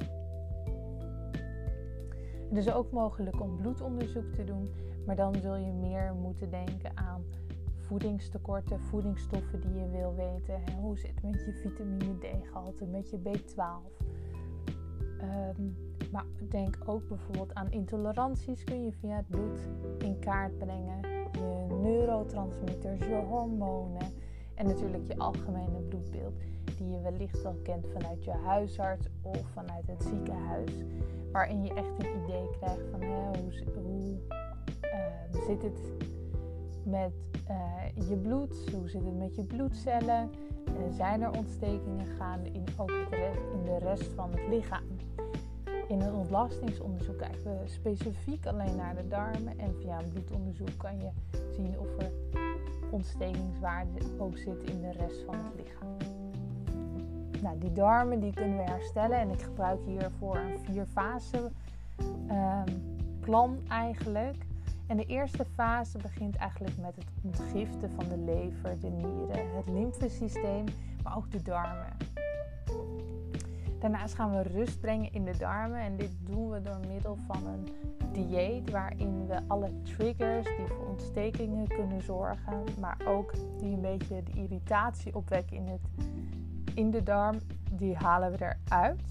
Het 2.47 2.57
is 2.57 2.71
ook 2.71 2.91
mogelijk 2.91 3.41
om 3.41 3.55
bloedonderzoek 3.55 4.33
te 4.33 4.43
doen, 4.43 4.69
maar 5.05 5.15
dan 5.15 5.35
zul 5.35 5.55
je 5.55 5.71
meer 5.71 6.13
moeten 6.13 6.49
denken 6.49 6.97
aan 6.97 7.23
voedingstekorten, 7.75 8.79
voedingsstoffen 8.79 9.61
die 9.61 9.73
je 9.73 9.89
wil 9.89 10.15
weten. 10.15 10.61
Hoe 10.81 10.97
zit 10.97 11.11
het 11.13 11.23
met 11.23 11.45
je 11.45 11.53
vitamine 11.53 12.17
D-gehalte, 12.17 12.85
met 12.85 13.09
je 13.09 13.19
B12? 13.19 14.05
Um, 15.57 15.75
maar 16.11 16.25
denk 16.49 16.77
ook 16.85 17.07
bijvoorbeeld 17.07 17.53
aan 17.53 17.71
intoleranties 17.71 18.63
kun 18.63 18.83
je 18.83 18.91
via 18.91 19.15
het 19.15 19.27
bloed 19.27 19.59
in 19.97 20.19
kaart 20.19 20.57
brengen. 20.57 21.01
Je 21.31 21.77
neurotransmitters, 21.81 22.99
je 22.99 23.23
hormonen 23.29 24.13
en 24.55 24.65
natuurlijk 24.65 25.07
je 25.07 25.17
algemene 25.17 25.79
bloedbeeld. 25.79 26.33
Die 26.77 26.89
je 26.89 27.01
wellicht 27.01 27.41
wel 27.41 27.59
kent 27.63 27.87
vanuit 27.93 28.23
je 28.23 28.31
huisarts 28.31 29.07
of 29.21 29.41
vanuit 29.53 29.87
het 29.87 30.03
ziekenhuis. 30.03 30.71
Waarin 31.31 31.63
je 31.63 31.73
echt 31.73 31.91
een 31.99 32.23
idee 32.23 32.49
krijgt 32.59 32.89
van 32.91 33.03
hoe, 33.03 34.31
uh, 34.81 35.41
zit 35.47 35.61
het 35.61 35.79
met 36.83 37.13
uh, 37.49 38.07
je 38.09 38.15
bloed? 38.15 38.69
Hoe 38.73 38.89
zit 38.89 39.05
het 39.05 39.17
met 39.17 39.35
je 39.35 39.43
bloedcellen? 39.43 40.29
Uh, 40.67 40.73
zijn 40.95 41.21
er 41.21 41.37
ontstekingen 41.37 42.05
gaande 42.05 42.49
in, 42.51 42.63
ook 42.77 42.91
in 43.53 43.63
de 43.63 43.77
rest 43.77 44.13
van 44.13 44.31
het 44.31 44.47
lichaam? 44.49 44.85
In 45.87 46.01
een 46.01 46.13
ontlastingsonderzoek 46.13 47.17
kijken 47.17 47.43
we 47.43 47.67
specifiek 47.67 48.45
alleen 48.45 48.75
naar 48.75 48.95
de 48.95 49.07
darmen. 49.07 49.59
En 49.59 49.75
via 49.81 49.99
een 49.99 50.09
bloedonderzoek 50.09 50.77
kan 50.77 50.97
je 50.97 51.09
zien 51.51 51.79
of 51.79 51.97
er 51.97 52.11
ontstekingswaarde 52.91 53.99
ook 54.17 54.37
zit 54.37 54.63
in 54.63 54.81
de 54.81 54.91
rest 54.91 55.23
van 55.23 55.35
het 55.35 55.53
lichaam. 55.55 56.16
Nou, 57.41 57.57
die 57.57 57.73
darmen 57.73 58.19
die 58.19 58.33
kunnen 58.33 58.57
we 58.57 58.71
herstellen. 58.71 59.19
En 59.19 59.29
ik 59.29 59.41
gebruik 59.41 59.79
hiervoor 59.85 60.37
een 60.37 60.59
vier 60.59 60.85
fase 60.85 61.51
ehm, 62.27 62.73
plan 63.19 63.59
eigenlijk. 63.67 64.45
En 64.87 64.97
de 64.97 65.05
eerste 65.05 65.45
fase 65.45 65.97
begint 65.97 66.35
eigenlijk 66.35 66.77
met 66.77 66.95
het 66.95 67.05
ontgiften 67.21 67.91
van 67.91 68.09
de 68.09 68.17
lever, 68.17 68.79
de 68.79 68.87
nieren, 68.87 69.55
het 69.55 69.69
lymfesysteem, 69.69 70.65
maar 71.03 71.17
ook 71.17 71.31
de 71.31 71.41
darmen. 71.41 71.97
Daarnaast 73.79 74.13
gaan 74.13 74.31
we 74.31 74.41
rust 74.41 74.79
brengen 74.79 75.13
in 75.13 75.25
de 75.25 75.37
darmen 75.37 75.79
en 75.79 75.97
dit 75.97 76.11
doen 76.23 76.49
we 76.49 76.61
door 76.61 76.79
middel 76.87 77.17
van 77.27 77.47
een 77.47 77.67
dieet 78.11 78.69
waarin 78.69 79.27
we 79.27 79.39
alle 79.47 79.71
triggers 79.81 80.45
die 80.57 80.67
voor 80.67 80.87
ontstekingen 80.87 81.67
kunnen 81.67 82.01
zorgen, 82.01 82.63
maar 82.79 82.97
ook 83.07 83.33
die 83.59 83.73
een 83.73 83.81
beetje 83.81 84.23
de 84.23 84.31
irritatie 84.31 85.15
opwekken 85.15 85.57
in, 85.57 85.67
het, 85.67 86.05
in 86.77 86.91
de 86.91 87.03
darm, 87.03 87.39
die 87.71 87.95
halen 87.95 88.31
we 88.31 88.55
eruit. 88.65 89.01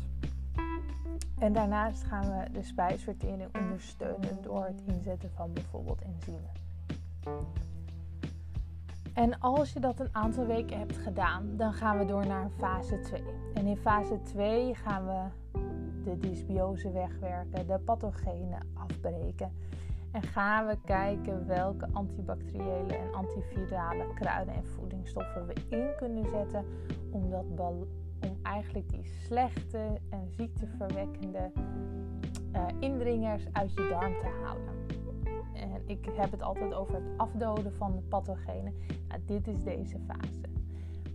En 1.39 1.53
daarnaast 1.53 2.05
gaan 2.05 2.31
we 2.31 2.53
de 2.53 2.63
spijsvertering 2.63 3.57
ondersteunen 3.61 4.43
door 4.43 4.65
het 4.65 4.83
inzetten 4.85 5.31
van 5.35 5.53
bijvoorbeeld 5.53 6.03
enzymen. 6.03 6.51
En 9.15 9.41
als 9.41 9.73
je 9.73 9.81
dat 9.81 10.01
een 10.01 10.09
aantal 10.13 10.47
weken 10.47 10.79
hebt 10.79 10.97
gedaan, 10.97 11.57
dan 11.57 11.73
gaan 11.73 11.99
we 11.99 12.05
door 12.05 12.27
naar 12.27 12.51
fase 12.59 13.01
2. 13.01 13.23
En 13.55 13.67
in 13.67 13.77
fase 13.77 14.21
2 14.23 14.75
gaan 14.75 15.07
we 15.07 15.25
de 16.05 16.19
dysbiose 16.19 16.91
wegwerken, 16.91 17.67
de 17.67 17.79
pathogenen 17.79 18.61
afbreken. 18.75 19.53
En 20.13 20.23
gaan 20.23 20.67
we 20.67 20.77
kijken 20.85 21.47
welke 21.47 21.89
antibacteriële 21.93 22.97
en 22.97 23.15
antivirale 23.15 24.07
kruiden 24.15 24.55
en 24.55 24.67
voedingsstoffen 24.67 25.47
we 25.47 25.55
in 25.69 25.89
kunnen 25.99 26.25
zetten 26.31 26.65
om, 27.11 27.31
dat 27.31 27.45
om 28.21 28.39
eigenlijk 28.43 28.91
die 28.91 29.05
slechte 29.05 30.01
en 30.11 30.29
ziekteverwekkende 30.29 31.51
uh, 32.55 32.67
indringers 32.79 33.47
uit 33.53 33.73
je 33.75 33.89
darm 33.89 34.13
te 34.21 34.29
halen. 34.43 34.75
En 35.55 35.83
ik 35.87 36.09
heb 36.13 36.31
het 36.31 36.43
altijd 36.43 36.75
over 36.75 36.95
het 36.95 37.05
afdoden 37.17 37.75
van 37.75 37.97
de 37.97 38.03
pathogenen. 38.03 38.75
Nou, 39.09 39.21
dit 39.25 39.49
is 39.49 39.63
deze 39.63 39.99
fase. 40.07 40.56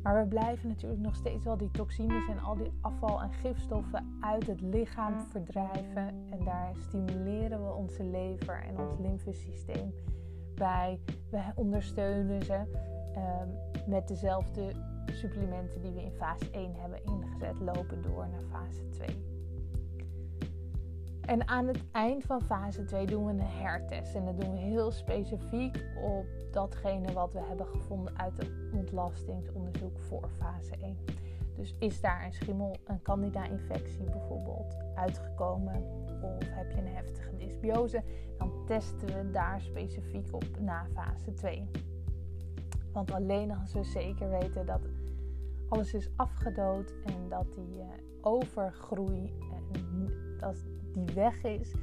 Maar 0.04 0.22
we 0.22 0.28
blijven 0.28 0.68
natuurlijk 0.68 1.02
nog 1.02 1.16
steeds 1.16 1.44
wel 1.44 1.58
die 1.58 1.72
toxines 1.72 2.28
en 2.28 2.40
al 2.40 2.56
die 2.56 2.72
afval- 2.82 3.22
en 3.22 3.34
gifstoffen 3.34 4.18
uit 4.20 4.48
het 4.48 4.62
lichaam 4.62 5.22
verdrijven. 5.22 6.08
En 6.30 6.44
daar 6.44 6.72
stimuleren 6.76 7.66
we 7.66 7.74
onze 7.74 8.04
lever 8.04 8.64
en 8.64 8.80
ons 8.80 9.00
lymfesysteem 9.00 9.94
bij. 10.56 11.00
We 11.30 11.42
ondersteunen 11.56 12.44
ze 12.44 12.54
um, 13.16 13.90
met 13.90 14.08
dezelfde 14.08 14.72
supplementen 15.06 15.82
die 15.82 15.92
we 15.92 16.04
in 16.04 16.12
fase 16.12 16.52
1 16.52 16.76
hebben 16.76 17.04
ingezet, 17.04 17.60
lopen 17.60 18.02
door 18.02 18.28
naar 18.28 18.44
fase 18.50 18.90
2. 18.90 19.41
En 21.26 21.48
aan 21.48 21.68
het 21.68 21.84
eind 21.92 22.24
van 22.24 22.42
fase 22.42 22.84
2 22.84 23.06
doen 23.06 23.26
we 23.26 23.32
een 23.32 23.42
hertest. 23.42 24.16
En 24.16 24.26
dat 24.26 24.42
doen 24.42 24.52
we 24.52 24.58
heel 24.58 24.92
specifiek 24.92 25.86
op 26.04 26.26
datgene 26.52 27.14
wat 27.14 27.34
we 27.34 27.40
hebben 27.40 27.68
gevonden 27.68 28.20
uit 28.20 28.38
het 28.38 28.52
ontlastingsonderzoek 28.74 30.00
voor 30.00 30.30
fase 30.38 30.76
1. 30.82 30.98
Dus 31.56 31.76
is 31.80 32.02
daar 32.02 32.26
een 32.26 32.34
schimmel, 32.34 32.76
een 32.86 33.02
candida-infectie 33.02 34.04
bijvoorbeeld 34.04 34.78
uitgekomen? 34.96 35.84
Of 36.22 36.44
heb 36.50 36.72
je 36.72 36.78
een 36.78 36.88
heftige 36.88 37.36
dysbiose? 37.38 38.04
Dan 38.38 38.52
testen 38.66 39.08
we 39.08 39.32
daar 39.32 39.62
specifiek 39.62 40.28
op 40.32 40.60
na 40.60 40.86
fase 40.94 41.34
2. 41.34 41.70
Want 42.94 43.12
alleen 43.12 43.52
als 43.52 43.74
we 43.74 43.84
zeker 43.84 44.30
weten 44.30 44.66
dat 44.66 44.82
alles 45.70 45.94
is 45.94 46.10
afgedood 46.16 46.94
en 47.06 47.30
dat 47.30 47.54
die 47.54 47.78
uh, 47.78 47.86
overgroei 48.22 49.34
dat 50.42 50.56
die 50.94 51.14
weg 51.14 51.44
is, 51.44 51.74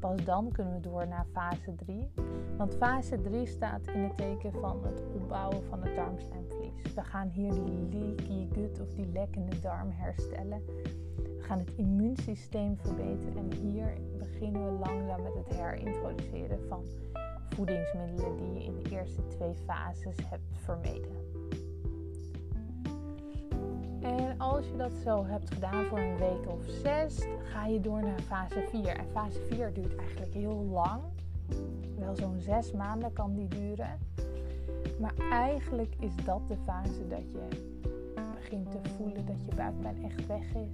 pas 0.00 0.24
dan 0.24 0.52
kunnen 0.52 0.74
we 0.74 0.80
door 0.80 1.08
naar 1.08 1.26
fase 1.32 1.74
3. 1.74 2.10
Want 2.56 2.74
fase 2.74 3.20
3 3.20 3.46
staat 3.46 3.86
in 3.86 4.00
het 4.00 4.16
teken 4.16 4.52
van 4.52 4.84
het 4.84 5.02
opbouwen 5.14 5.64
van 5.68 5.82
het 5.82 5.94
darmslijmvlies. 5.94 6.94
We 6.94 7.02
gaan 7.02 7.28
hier 7.28 7.50
die 7.50 7.88
leaky 7.90 8.46
gut 8.52 8.80
of 8.80 8.94
die 8.94 9.06
lekkende 9.12 9.60
darm 9.60 9.90
herstellen. 9.90 10.62
We 11.16 11.42
gaan 11.42 11.58
het 11.58 11.74
immuunsysteem 11.76 12.76
verbeteren 12.76 13.36
en 13.36 13.52
hier 13.52 13.92
beginnen 14.18 14.64
we 14.64 14.72
langzaam 14.72 15.22
met 15.22 15.34
het 15.34 15.48
herintroduceren 15.48 16.58
van 16.68 16.84
voedingsmiddelen 17.48 18.36
die 18.36 18.52
je 18.52 18.64
in 18.64 18.82
de 18.82 18.90
eerste 18.90 19.26
twee 19.26 19.54
fases 19.54 20.16
hebt 20.28 20.56
vermeden. 20.56 21.17
En 24.16 24.38
als 24.38 24.66
je 24.66 24.76
dat 24.76 24.92
zo 25.04 25.26
hebt 25.26 25.52
gedaan 25.52 25.84
voor 25.84 25.98
een 25.98 26.16
week 26.16 26.48
of 26.48 26.64
zes, 26.82 27.18
ga 27.42 27.66
je 27.66 27.80
door 27.80 28.00
naar 28.00 28.20
fase 28.20 28.64
4. 28.70 28.96
En 28.96 29.06
fase 29.12 29.40
4 29.50 29.72
duurt 29.72 29.96
eigenlijk 29.96 30.34
heel 30.34 30.64
lang. 30.72 31.02
Wel 31.98 32.16
zo'n 32.16 32.40
zes 32.40 32.72
maanden 32.72 33.12
kan 33.12 33.34
die 33.34 33.48
duren. 33.48 33.98
Maar 35.00 35.14
eigenlijk 35.30 35.94
is 35.98 36.12
dat 36.24 36.48
de 36.48 36.56
fase 36.64 37.08
dat 37.08 37.32
je 37.32 37.48
begint 38.34 38.70
te 38.70 38.90
voelen 38.96 39.26
dat 39.26 39.44
je 39.44 39.54
buikpijn 39.54 40.04
echt 40.04 40.26
weg 40.26 40.54
is. 40.54 40.70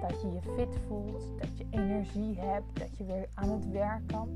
Dat 0.00 0.20
je 0.20 0.30
je 0.30 0.40
fit 0.56 0.78
voelt, 0.86 1.22
dat 1.38 1.58
je 1.58 1.66
energie 1.70 2.40
hebt, 2.40 2.78
dat 2.78 2.96
je 2.96 3.04
weer 3.04 3.28
aan 3.34 3.50
het 3.50 3.70
werk 3.70 4.06
kan. 4.06 4.28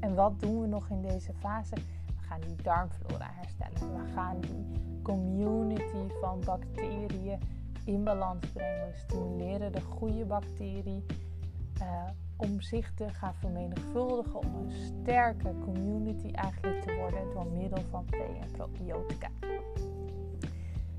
En 0.00 0.14
wat 0.14 0.40
doen 0.40 0.60
we 0.60 0.66
nog 0.66 0.88
in 0.90 1.02
deze 1.02 1.32
fase? 1.32 1.74
We 2.06 2.22
gaan 2.28 2.40
die 2.40 2.62
darmflora 2.62 3.30
herstellen. 3.30 4.04
We 4.04 4.12
gaan 4.12 4.40
die 4.40 4.66
community 5.02 6.12
van 6.20 6.40
bacteriën 6.44 7.38
in 7.86 8.04
balans 8.04 8.46
brengen. 8.52 8.86
We 8.86 8.96
stimuleren 8.96 9.72
de 9.72 9.80
goede 9.80 10.24
bacterie 10.24 11.04
uh, 11.80 12.08
om 12.36 12.60
zich 12.60 12.94
te 12.94 13.08
gaan 13.08 13.34
vermenigvuldigen, 13.34 14.38
om 14.38 14.54
een 14.54 14.70
sterke 14.70 15.54
community 15.64 16.30
eigenlijk 16.30 16.82
te 16.82 16.94
worden 16.94 17.32
door 17.32 17.46
middel 17.46 17.82
van 17.90 18.04
pre- 18.04 18.38
en 18.40 18.50
probiotica. 18.50 19.28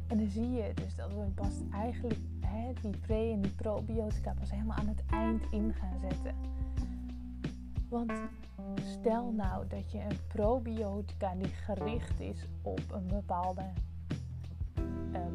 En 0.08 0.18
dan 0.18 0.28
zie 0.28 0.52
je 0.52 0.72
dus 0.74 0.96
dat 0.96 1.14
we 1.14 1.26
pas 1.36 1.54
eigenlijk 1.72 2.20
hè, 2.40 2.74
die 2.82 2.98
pre- 2.98 3.32
en 3.32 3.42
die 3.42 3.52
probiotica 3.52 4.34
pas 4.40 4.52
helemaal 4.52 4.78
aan 4.78 4.88
het 4.88 5.04
eind 5.10 5.44
in 5.52 5.74
gaan 5.74 6.00
zetten. 6.00 6.36
Want 7.90 8.12
stel 8.84 9.32
nou 9.32 9.68
dat 9.68 9.92
je 9.92 10.00
een 10.00 10.20
probiotica 10.28 11.36
die 11.36 11.48
gericht 11.48 12.20
is 12.20 12.48
op 12.62 12.82
een 12.92 13.08
bepaalde 13.08 13.66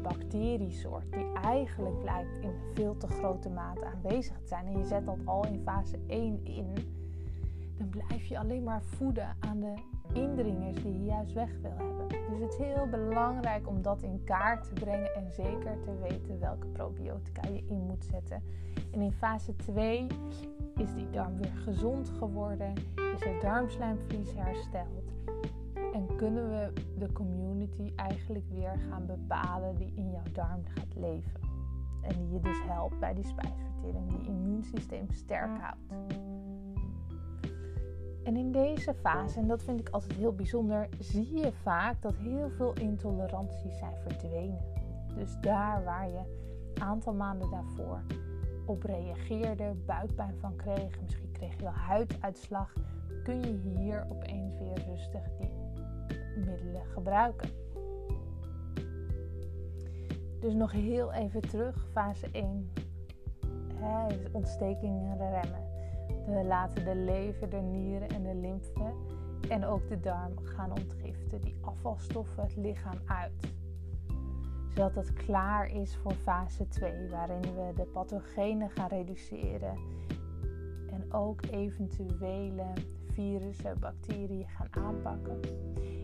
bacteriesoort 0.03 1.11
die 1.11 1.31
eigenlijk 1.41 1.99
blijkt 2.01 2.37
in 2.41 2.53
veel 2.73 2.97
te 2.97 3.07
grote 3.07 3.49
mate 3.49 3.85
aanwezig 3.85 4.39
te 4.39 4.47
zijn 4.47 4.65
en 4.65 4.77
je 4.77 4.85
zet 4.85 5.05
dat 5.05 5.17
al 5.25 5.45
in 5.45 5.61
fase 5.63 5.99
1 6.07 6.45
in, 6.45 6.73
dan 7.77 7.89
blijf 7.89 8.25
je 8.25 8.39
alleen 8.39 8.63
maar 8.63 8.81
voeden 8.81 9.35
aan 9.39 9.59
de 9.59 9.73
indringers 10.13 10.83
die 10.83 10.93
je 10.93 11.05
juist 11.05 11.33
weg 11.33 11.49
wil 11.61 11.77
hebben. 11.77 12.07
Dus 12.07 12.39
het 12.39 12.49
is 12.49 12.57
heel 12.57 12.87
belangrijk 12.89 13.67
om 13.67 13.81
dat 13.81 14.01
in 14.01 14.23
kaart 14.23 14.63
te 14.63 14.73
brengen 14.73 15.15
en 15.15 15.31
zeker 15.31 15.79
te 15.79 15.97
weten 16.01 16.39
welke 16.39 16.67
probiotica 16.67 17.41
je 17.47 17.63
in 17.67 17.85
moet 17.85 18.05
zetten. 18.05 18.43
En 18.91 19.01
in 19.01 19.11
fase 19.11 19.55
2 19.55 20.07
is 20.75 20.93
die 20.93 21.09
darm 21.09 21.37
weer 21.37 21.55
gezond 21.63 22.09
geworden, 22.09 22.73
is 22.95 23.23
het 23.23 23.41
darmslijmvlies 23.41 24.33
hersteld 24.35 25.13
en 25.93 26.15
kunnen 26.15 26.49
we 26.49 26.73
de 26.97 27.11
community 27.11 27.91
eigenlijk 27.95 28.45
weer 28.49 28.79
gaan 28.89 29.05
bepalen 29.05 29.75
die 29.75 29.93
in 29.95 30.11
jouw 30.11 30.31
darm 30.31 30.61
gaat 30.65 30.95
leven. 30.95 31.41
En 32.01 32.17
die 32.17 32.29
je 32.29 32.39
dus 32.39 32.63
helpt 32.63 32.99
bij 32.99 33.13
die 33.13 33.25
spijsvertering, 33.25 34.07
die 34.07 34.27
immuunsysteem 34.27 35.11
sterk 35.11 35.57
houdt. 35.59 36.21
En 38.23 38.35
in 38.35 38.51
deze 38.51 38.93
fase, 38.93 39.39
en 39.39 39.47
dat 39.47 39.63
vind 39.63 39.79
ik 39.79 39.89
altijd 39.89 40.13
heel 40.13 40.33
bijzonder, 40.33 40.89
zie 40.99 41.37
je 41.37 41.51
vaak 41.51 42.01
dat 42.01 42.15
heel 42.15 42.49
veel 42.49 42.73
intoleranties 42.73 43.77
zijn 43.77 43.97
verdwenen. 44.07 44.61
Dus 45.15 45.37
daar 45.41 45.83
waar 45.83 46.09
je 46.09 46.21
een 46.73 46.81
aantal 46.81 47.13
maanden 47.13 47.49
daarvoor 47.49 48.01
op 48.65 48.83
reageerde, 48.83 49.73
buikpijn 49.85 50.35
van 50.39 50.55
kreeg, 50.55 51.01
misschien 51.01 51.31
kreeg 51.31 51.55
je 51.55 51.63
wel 51.63 51.71
huiduitslag, 51.71 52.73
kun 53.23 53.41
je 53.41 53.59
hier 53.77 54.05
opeens 54.09 54.57
weer 54.57 54.85
rustig 54.87 55.23
die 55.39 55.49
middelen 56.35 56.85
gebruiken. 56.85 57.49
Dus 60.39 60.53
nog 60.53 60.71
heel 60.71 61.13
even 61.13 61.41
terug, 61.41 61.87
fase 61.91 62.27
1. 62.31 62.71
Hè, 63.73 64.07
ontstekingen 64.31 65.17
remmen. 65.17 65.71
We 66.25 66.43
laten 66.43 66.85
de 66.85 66.95
lever, 66.95 67.49
de 67.49 67.57
nieren 67.57 68.09
en 68.09 68.23
de 68.23 68.35
lymfe 68.35 68.93
en 69.49 69.65
ook 69.65 69.87
de 69.87 69.99
darm 69.99 70.37
gaan 70.43 70.71
ontgiften 70.71 71.41
die 71.41 71.55
afvalstoffen 71.61 72.43
het 72.43 72.55
lichaam 72.55 72.99
uit. 73.05 73.53
Zodat 74.69 74.95
het 74.95 75.13
klaar 75.13 75.71
is 75.71 75.95
voor 75.95 76.13
fase 76.13 76.67
2, 76.67 77.09
waarin 77.09 77.41
we 77.41 77.71
de 77.75 77.85
pathogenen 77.85 78.69
gaan 78.69 78.87
reduceren 78.87 79.77
en 80.91 81.13
ook 81.13 81.41
eventuele 81.51 82.73
virussen, 83.13 83.79
bacteriën 83.79 84.47
gaan 84.47 84.83
aanpakken. 84.83 85.39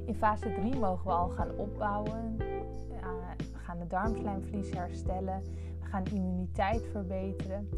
In 0.05 0.15
fase 0.15 0.51
3 0.51 0.75
mogen 0.75 1.05
we 1.05 1.11
al 1.11 1.29
gaan 1.29 1.51
opbouwen. 1.57 2.37
we 2.37 3.57
gaan 3.57 3.79
de 3.79 3.87
darmslijmvlies 3.87 4.71
herstellen. 4.71 5.41
We 5.79 5.85
gaan 5.85 6.05
immuniteit 6.05 6.87
verbeteren. 6.91 7.69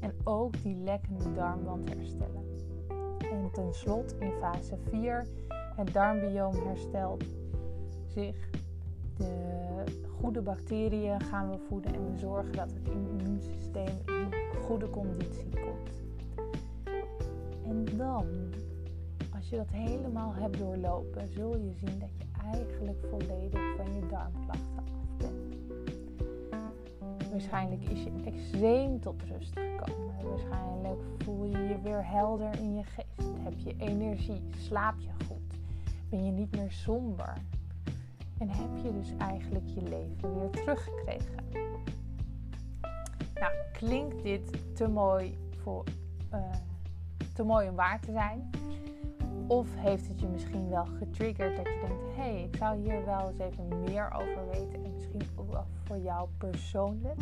En 0.00 0.12
ook 0.24 0.62
die 0.62 0.76
lekkende 0.76 1.32
darmwand 1.32 1.88
herstellen. 1.88 2.44
En 3.18 3.50
tenslotte 3.52 4.14
in 4.18 4.32
fase 4.40 4.76
4, 4.90 5.26
het 5.76 5.92
darmbioom 5.92 6.54
herstelt 6.54 7.24
zich. 8.06 8.48
De 9.16 9.84
goede 10.20 10.42
bacteriën 10.42 11.20
gaan 11.20 11.50
we 11.50 11.58
voeden 11.68 11.94
en 11.94 12.12
we 12.12 12.18
zorgen 12.18 12.52
dat 12.52 12.70
het 12.70 12.88
immuunsysteem 12.88 13.96
in 14.06 14.32
goede 14.66 14.90
conditie 14.90 15.48
komt. 15.50 16.02
En 17.64 17.84
dan 17.96 18.26
als 19.50 19.58
je 19.58 19.66
dat 19.66 19.82
helemaal 19.82 20.34
hebt 20.34 20.58
doorlopen, 20.58 21.28
zul 21.28 21.56
je 21.56 21.72
zien 21.72 21.98
dat 21.98 22.08
je 22.18 22.24
eigenlijk 22.52 22.98
volledig 23.10 23.60
van 23.76 23.94
je 23.94 24.06
darmklachten 24.06 24.76
af 24.76 25.16
bent. 25.16 25.56
Waarschijnlijk 27.30 27.82
is 27.82 28.02
je 28.02 28.10
extreem 28.24 29.00
tot 29.00 29.22
rust 29.22 29.52
gekomen. 29.58 30.28
Waarschijnlijk 30.28 31.00
voel 31.18 31.44
je 31.44 31.58
je 31.58 31.80
weer 31.82 32.06
helder 32.06 32.58
in 32.58 32.74
je 32.74 32.82
geest. 32.82 33.28
Heb 33.42 33.58
je 33.58 33.74
energie? 33.78 34.42
Slaap 34.58 34.94
je 34.98 35.24
goed? 35.26 35.58
Ben 36.08 36.24
je 36.24 36.32
niet 36.32 36.56
meer 36.56 36.72
somber? 36.72 37.32
En 38.38 38.48
heb 38.48 38.82
je 38.82 38.92
dus 38.92 39.12
eigenlijk 39.18 39.68
je 39.68 39.82
leven 39.82 40.40
weer 40.40 40.50
teruggekregen? 40.50 41.44
Nou, 43.34 43.52
klinkt 43.72 44.22
dit 44.22 44.76
te 44.76 44.88
mooi, 44.88 45.38
voor, 45.62 45.84
uh, 46.34 46.40
te 47.34 47.42
mooi 47.42 47.68
om 47.68 47.74
waar 47.74 48.00
te 48.00 48.12
zijn? 48.12 48.50
Of 49.50 49.68
heeft 49.76 50.08
het 50.08 50.20
je 50.20 50.26
misschien 50.26 50.68
wel 50.68 50.84
getriggerd 50.84 51.56
dat 51.56 51.66
je 51.66 51.82
denkt: 51.86 52.16
hé, 52.16 52.22
hey, 52.22 52.42
ik 52.42 52.56
zou 52.56 52.80
hier 52.80 53.04
wel 53.04 53.28
eens 53.28 53.38
even 53.38 53.80
meer 53.80 54.12
over 54.12 54.48
weten 54.50 54.84
en 54.84 54.94
misschien 54.94 55.22
ook 55.36 55.52
wel 55.52 55.66
voor 55.84 55.98
jou 55.98 56.28
persoonlijk? 56.38 57.20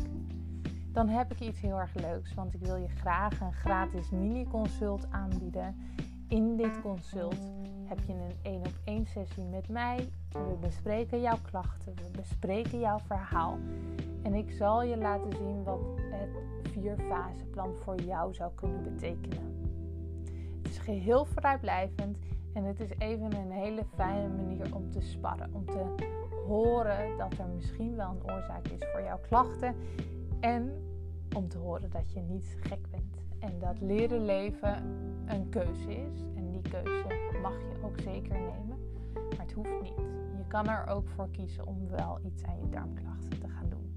Dan 0.92 1.08
heb 1.08 1.32
ik 1.32 1.40
iets 1.40 1.60
heel 1.60 1.78
erg 1.80 1.94
leuks, 1.94 2.34
want 2.34 2.54
ik 2.54 2.60
wil 2.60 2.76
je 2.76 2.88
graag 2.88 3.40
een 3.40 3.52
gratis 3.52 4.10
mini-consult 4.10 5.06
aanbieden. 5.10 5.76
In 6.28 6.56
dit 6.56 6.80
consult 6.80 7.52
heb 7.84 7.98
je 8.06 8.12
een 8.12 8.36
één 8.42 8.60
op 8.60 8.78
één 8.84 9.06
sessie 9.06 9.44
met 9.44 9.68
mij. 9.68 10.08
We 10.32 10.56
bespreken 10.60 11.20
jouw 11.20 11.38
klachten, 11.42 11.94
we 11.94 12.10
bespreken 12.16 12.78
jouw 12.78 12.98
verhaal. 12.98 13.58
En 14.22 14.34
ik 14.34 14.50
zal 14.50 14.82
je 14.82 14.96
laten 14.96 15.32
zien 15.36 15.64
wat 15.64 15.80
het 16.10 16.30
vier 16.72 16.96
fase 16.96 17.44
plan 17.44 17.74
voor 17.84 18.00
jou 18.00 18.34
zou 18.34 18.50
kunnen 18.54 18.82
betekenen. 18.82 19.57
Geheel 20.88 21.24
vrijblijvend 21.24 22.18
en 22.52 22.64
het 22.64 22.80
is 22.80 22.90
even 22.98 23.36
een 23.36 23.50
hele 23.50 23.84
fijne 23.94 24.28
manier 24.28 24.74
om 24.74 24.90
te 24.90 25.00
sparren. 25.00 25.50
Om 25.52 25.64
te 25.64 25.94
horen 26.46 27.18
dat 27.18 27.38
er 27.38 27.48
misschien 27.54 27.96
wel 27.96 28.10
een 28.10 28.32
oorzaak 28.32 28.68
is 28.68 28.86
voor 28.92 29.02
jouw 29.02 29.18
klachten. 29.28 29.74
En 30.40 30.72
om 31.36 31.48
te 31.48 31.58
horen 31.58 31.90
dat 31.90 32.12
je 32.12 32.20
niet 32.20 32.56
gek 32.60 32.90
bent. 32.90 33.16
En 33.38 33.58
dat 33.58 33.80
leren 33.80 34.24
leven 34.24 34.84
een 35.26 35.48
keuze 35.48 35.90
is. 35.90 36.24
En 36.36 36.50
die 36.50 36.62
keuze 36.70 37.04
mag 37.42 37.58
je 37.58 37.84
ook 37.84 38.00
zeker 38.00 38.34
nemen. 38.34 38.78
Maar 39.14 39.46
het 39.46 39.52
hoeft 39.52 39.82
niet. 39.82 39.96
Je 40.36 40.44
kan 40.46 40.68
er 40.68 40.86
ook 40.86 41.08
voor 41.08 41.30
kiezen 41.30 41.66
om 41.66 41.88
wel 41.88 42.18
iets 42.24 42.44
aan 42.44 42.58
je 42.58 42.68
darmklachten 42.68 43.40
te 43.40 43.48
gaan 43.48 43.68
doen. 43.68 43.87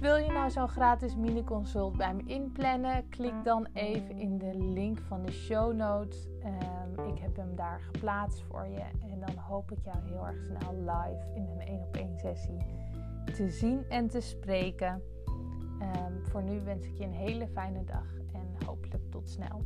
Wil 0.00 0.16
je 0.16 0.30
nou 0.32 0.50
zo'n 0.50 0.68
gratis 0.68 1.16
mini-consult 1.16 1.96
bij 1.96 2.14
me 2.14 2.22
inplannen? 2.26 3.08
Klik 3.08 3.44
dan 3.44 3.68
even 3.72 4.16
in 4.16 4.38
de 4.38 4.54
link 4.54 4.98
van 5.00 5.22
de 5.22 5.32
show 5.32 5.74
notes. 5.74 6.26
Um, 6.44 7.06
ik 7.06 7.18
heb 7.18 7.36
hem 7.36 7.56
daar 7.56 7.80
geplaatst 7.80 8.42
voor 8.42 8.66
je. 8.66 8.84
En 9.10 9.20
dan 9.20 9.36
hoop 9.36 9.72
ik 9.72 9.78
jou 9.84 9.96
heel 10.04 10.26
erg 10.26 10.44
snel 10.44 10.74
live 10.74 11.32
in 11.34 11.48
een 11.48 11.60
1 11.60 11.82
op 11.82 11.96
1 11.96 12.18
sessie 12.18 12.58
te 13.34 13.50
zien 13.50 13.84
en 13.88 14.08
te 14.08 14.20
spreken. 14.20 15.02
Um, 15.80 16.24
voor 16.24 16.42
nu 16.42 16.60
wens 16.60 16.86
ik 16.86 16.96
je 16.98 17.04
een 17.04 17.12
hele 17.12 17.48
fijne 17.48 17.84
dag 17.84 18.14
en 18.32 18.66
hopelijk 18.66 19.10
tot 19.10 19.28
snel. 19.30 19.62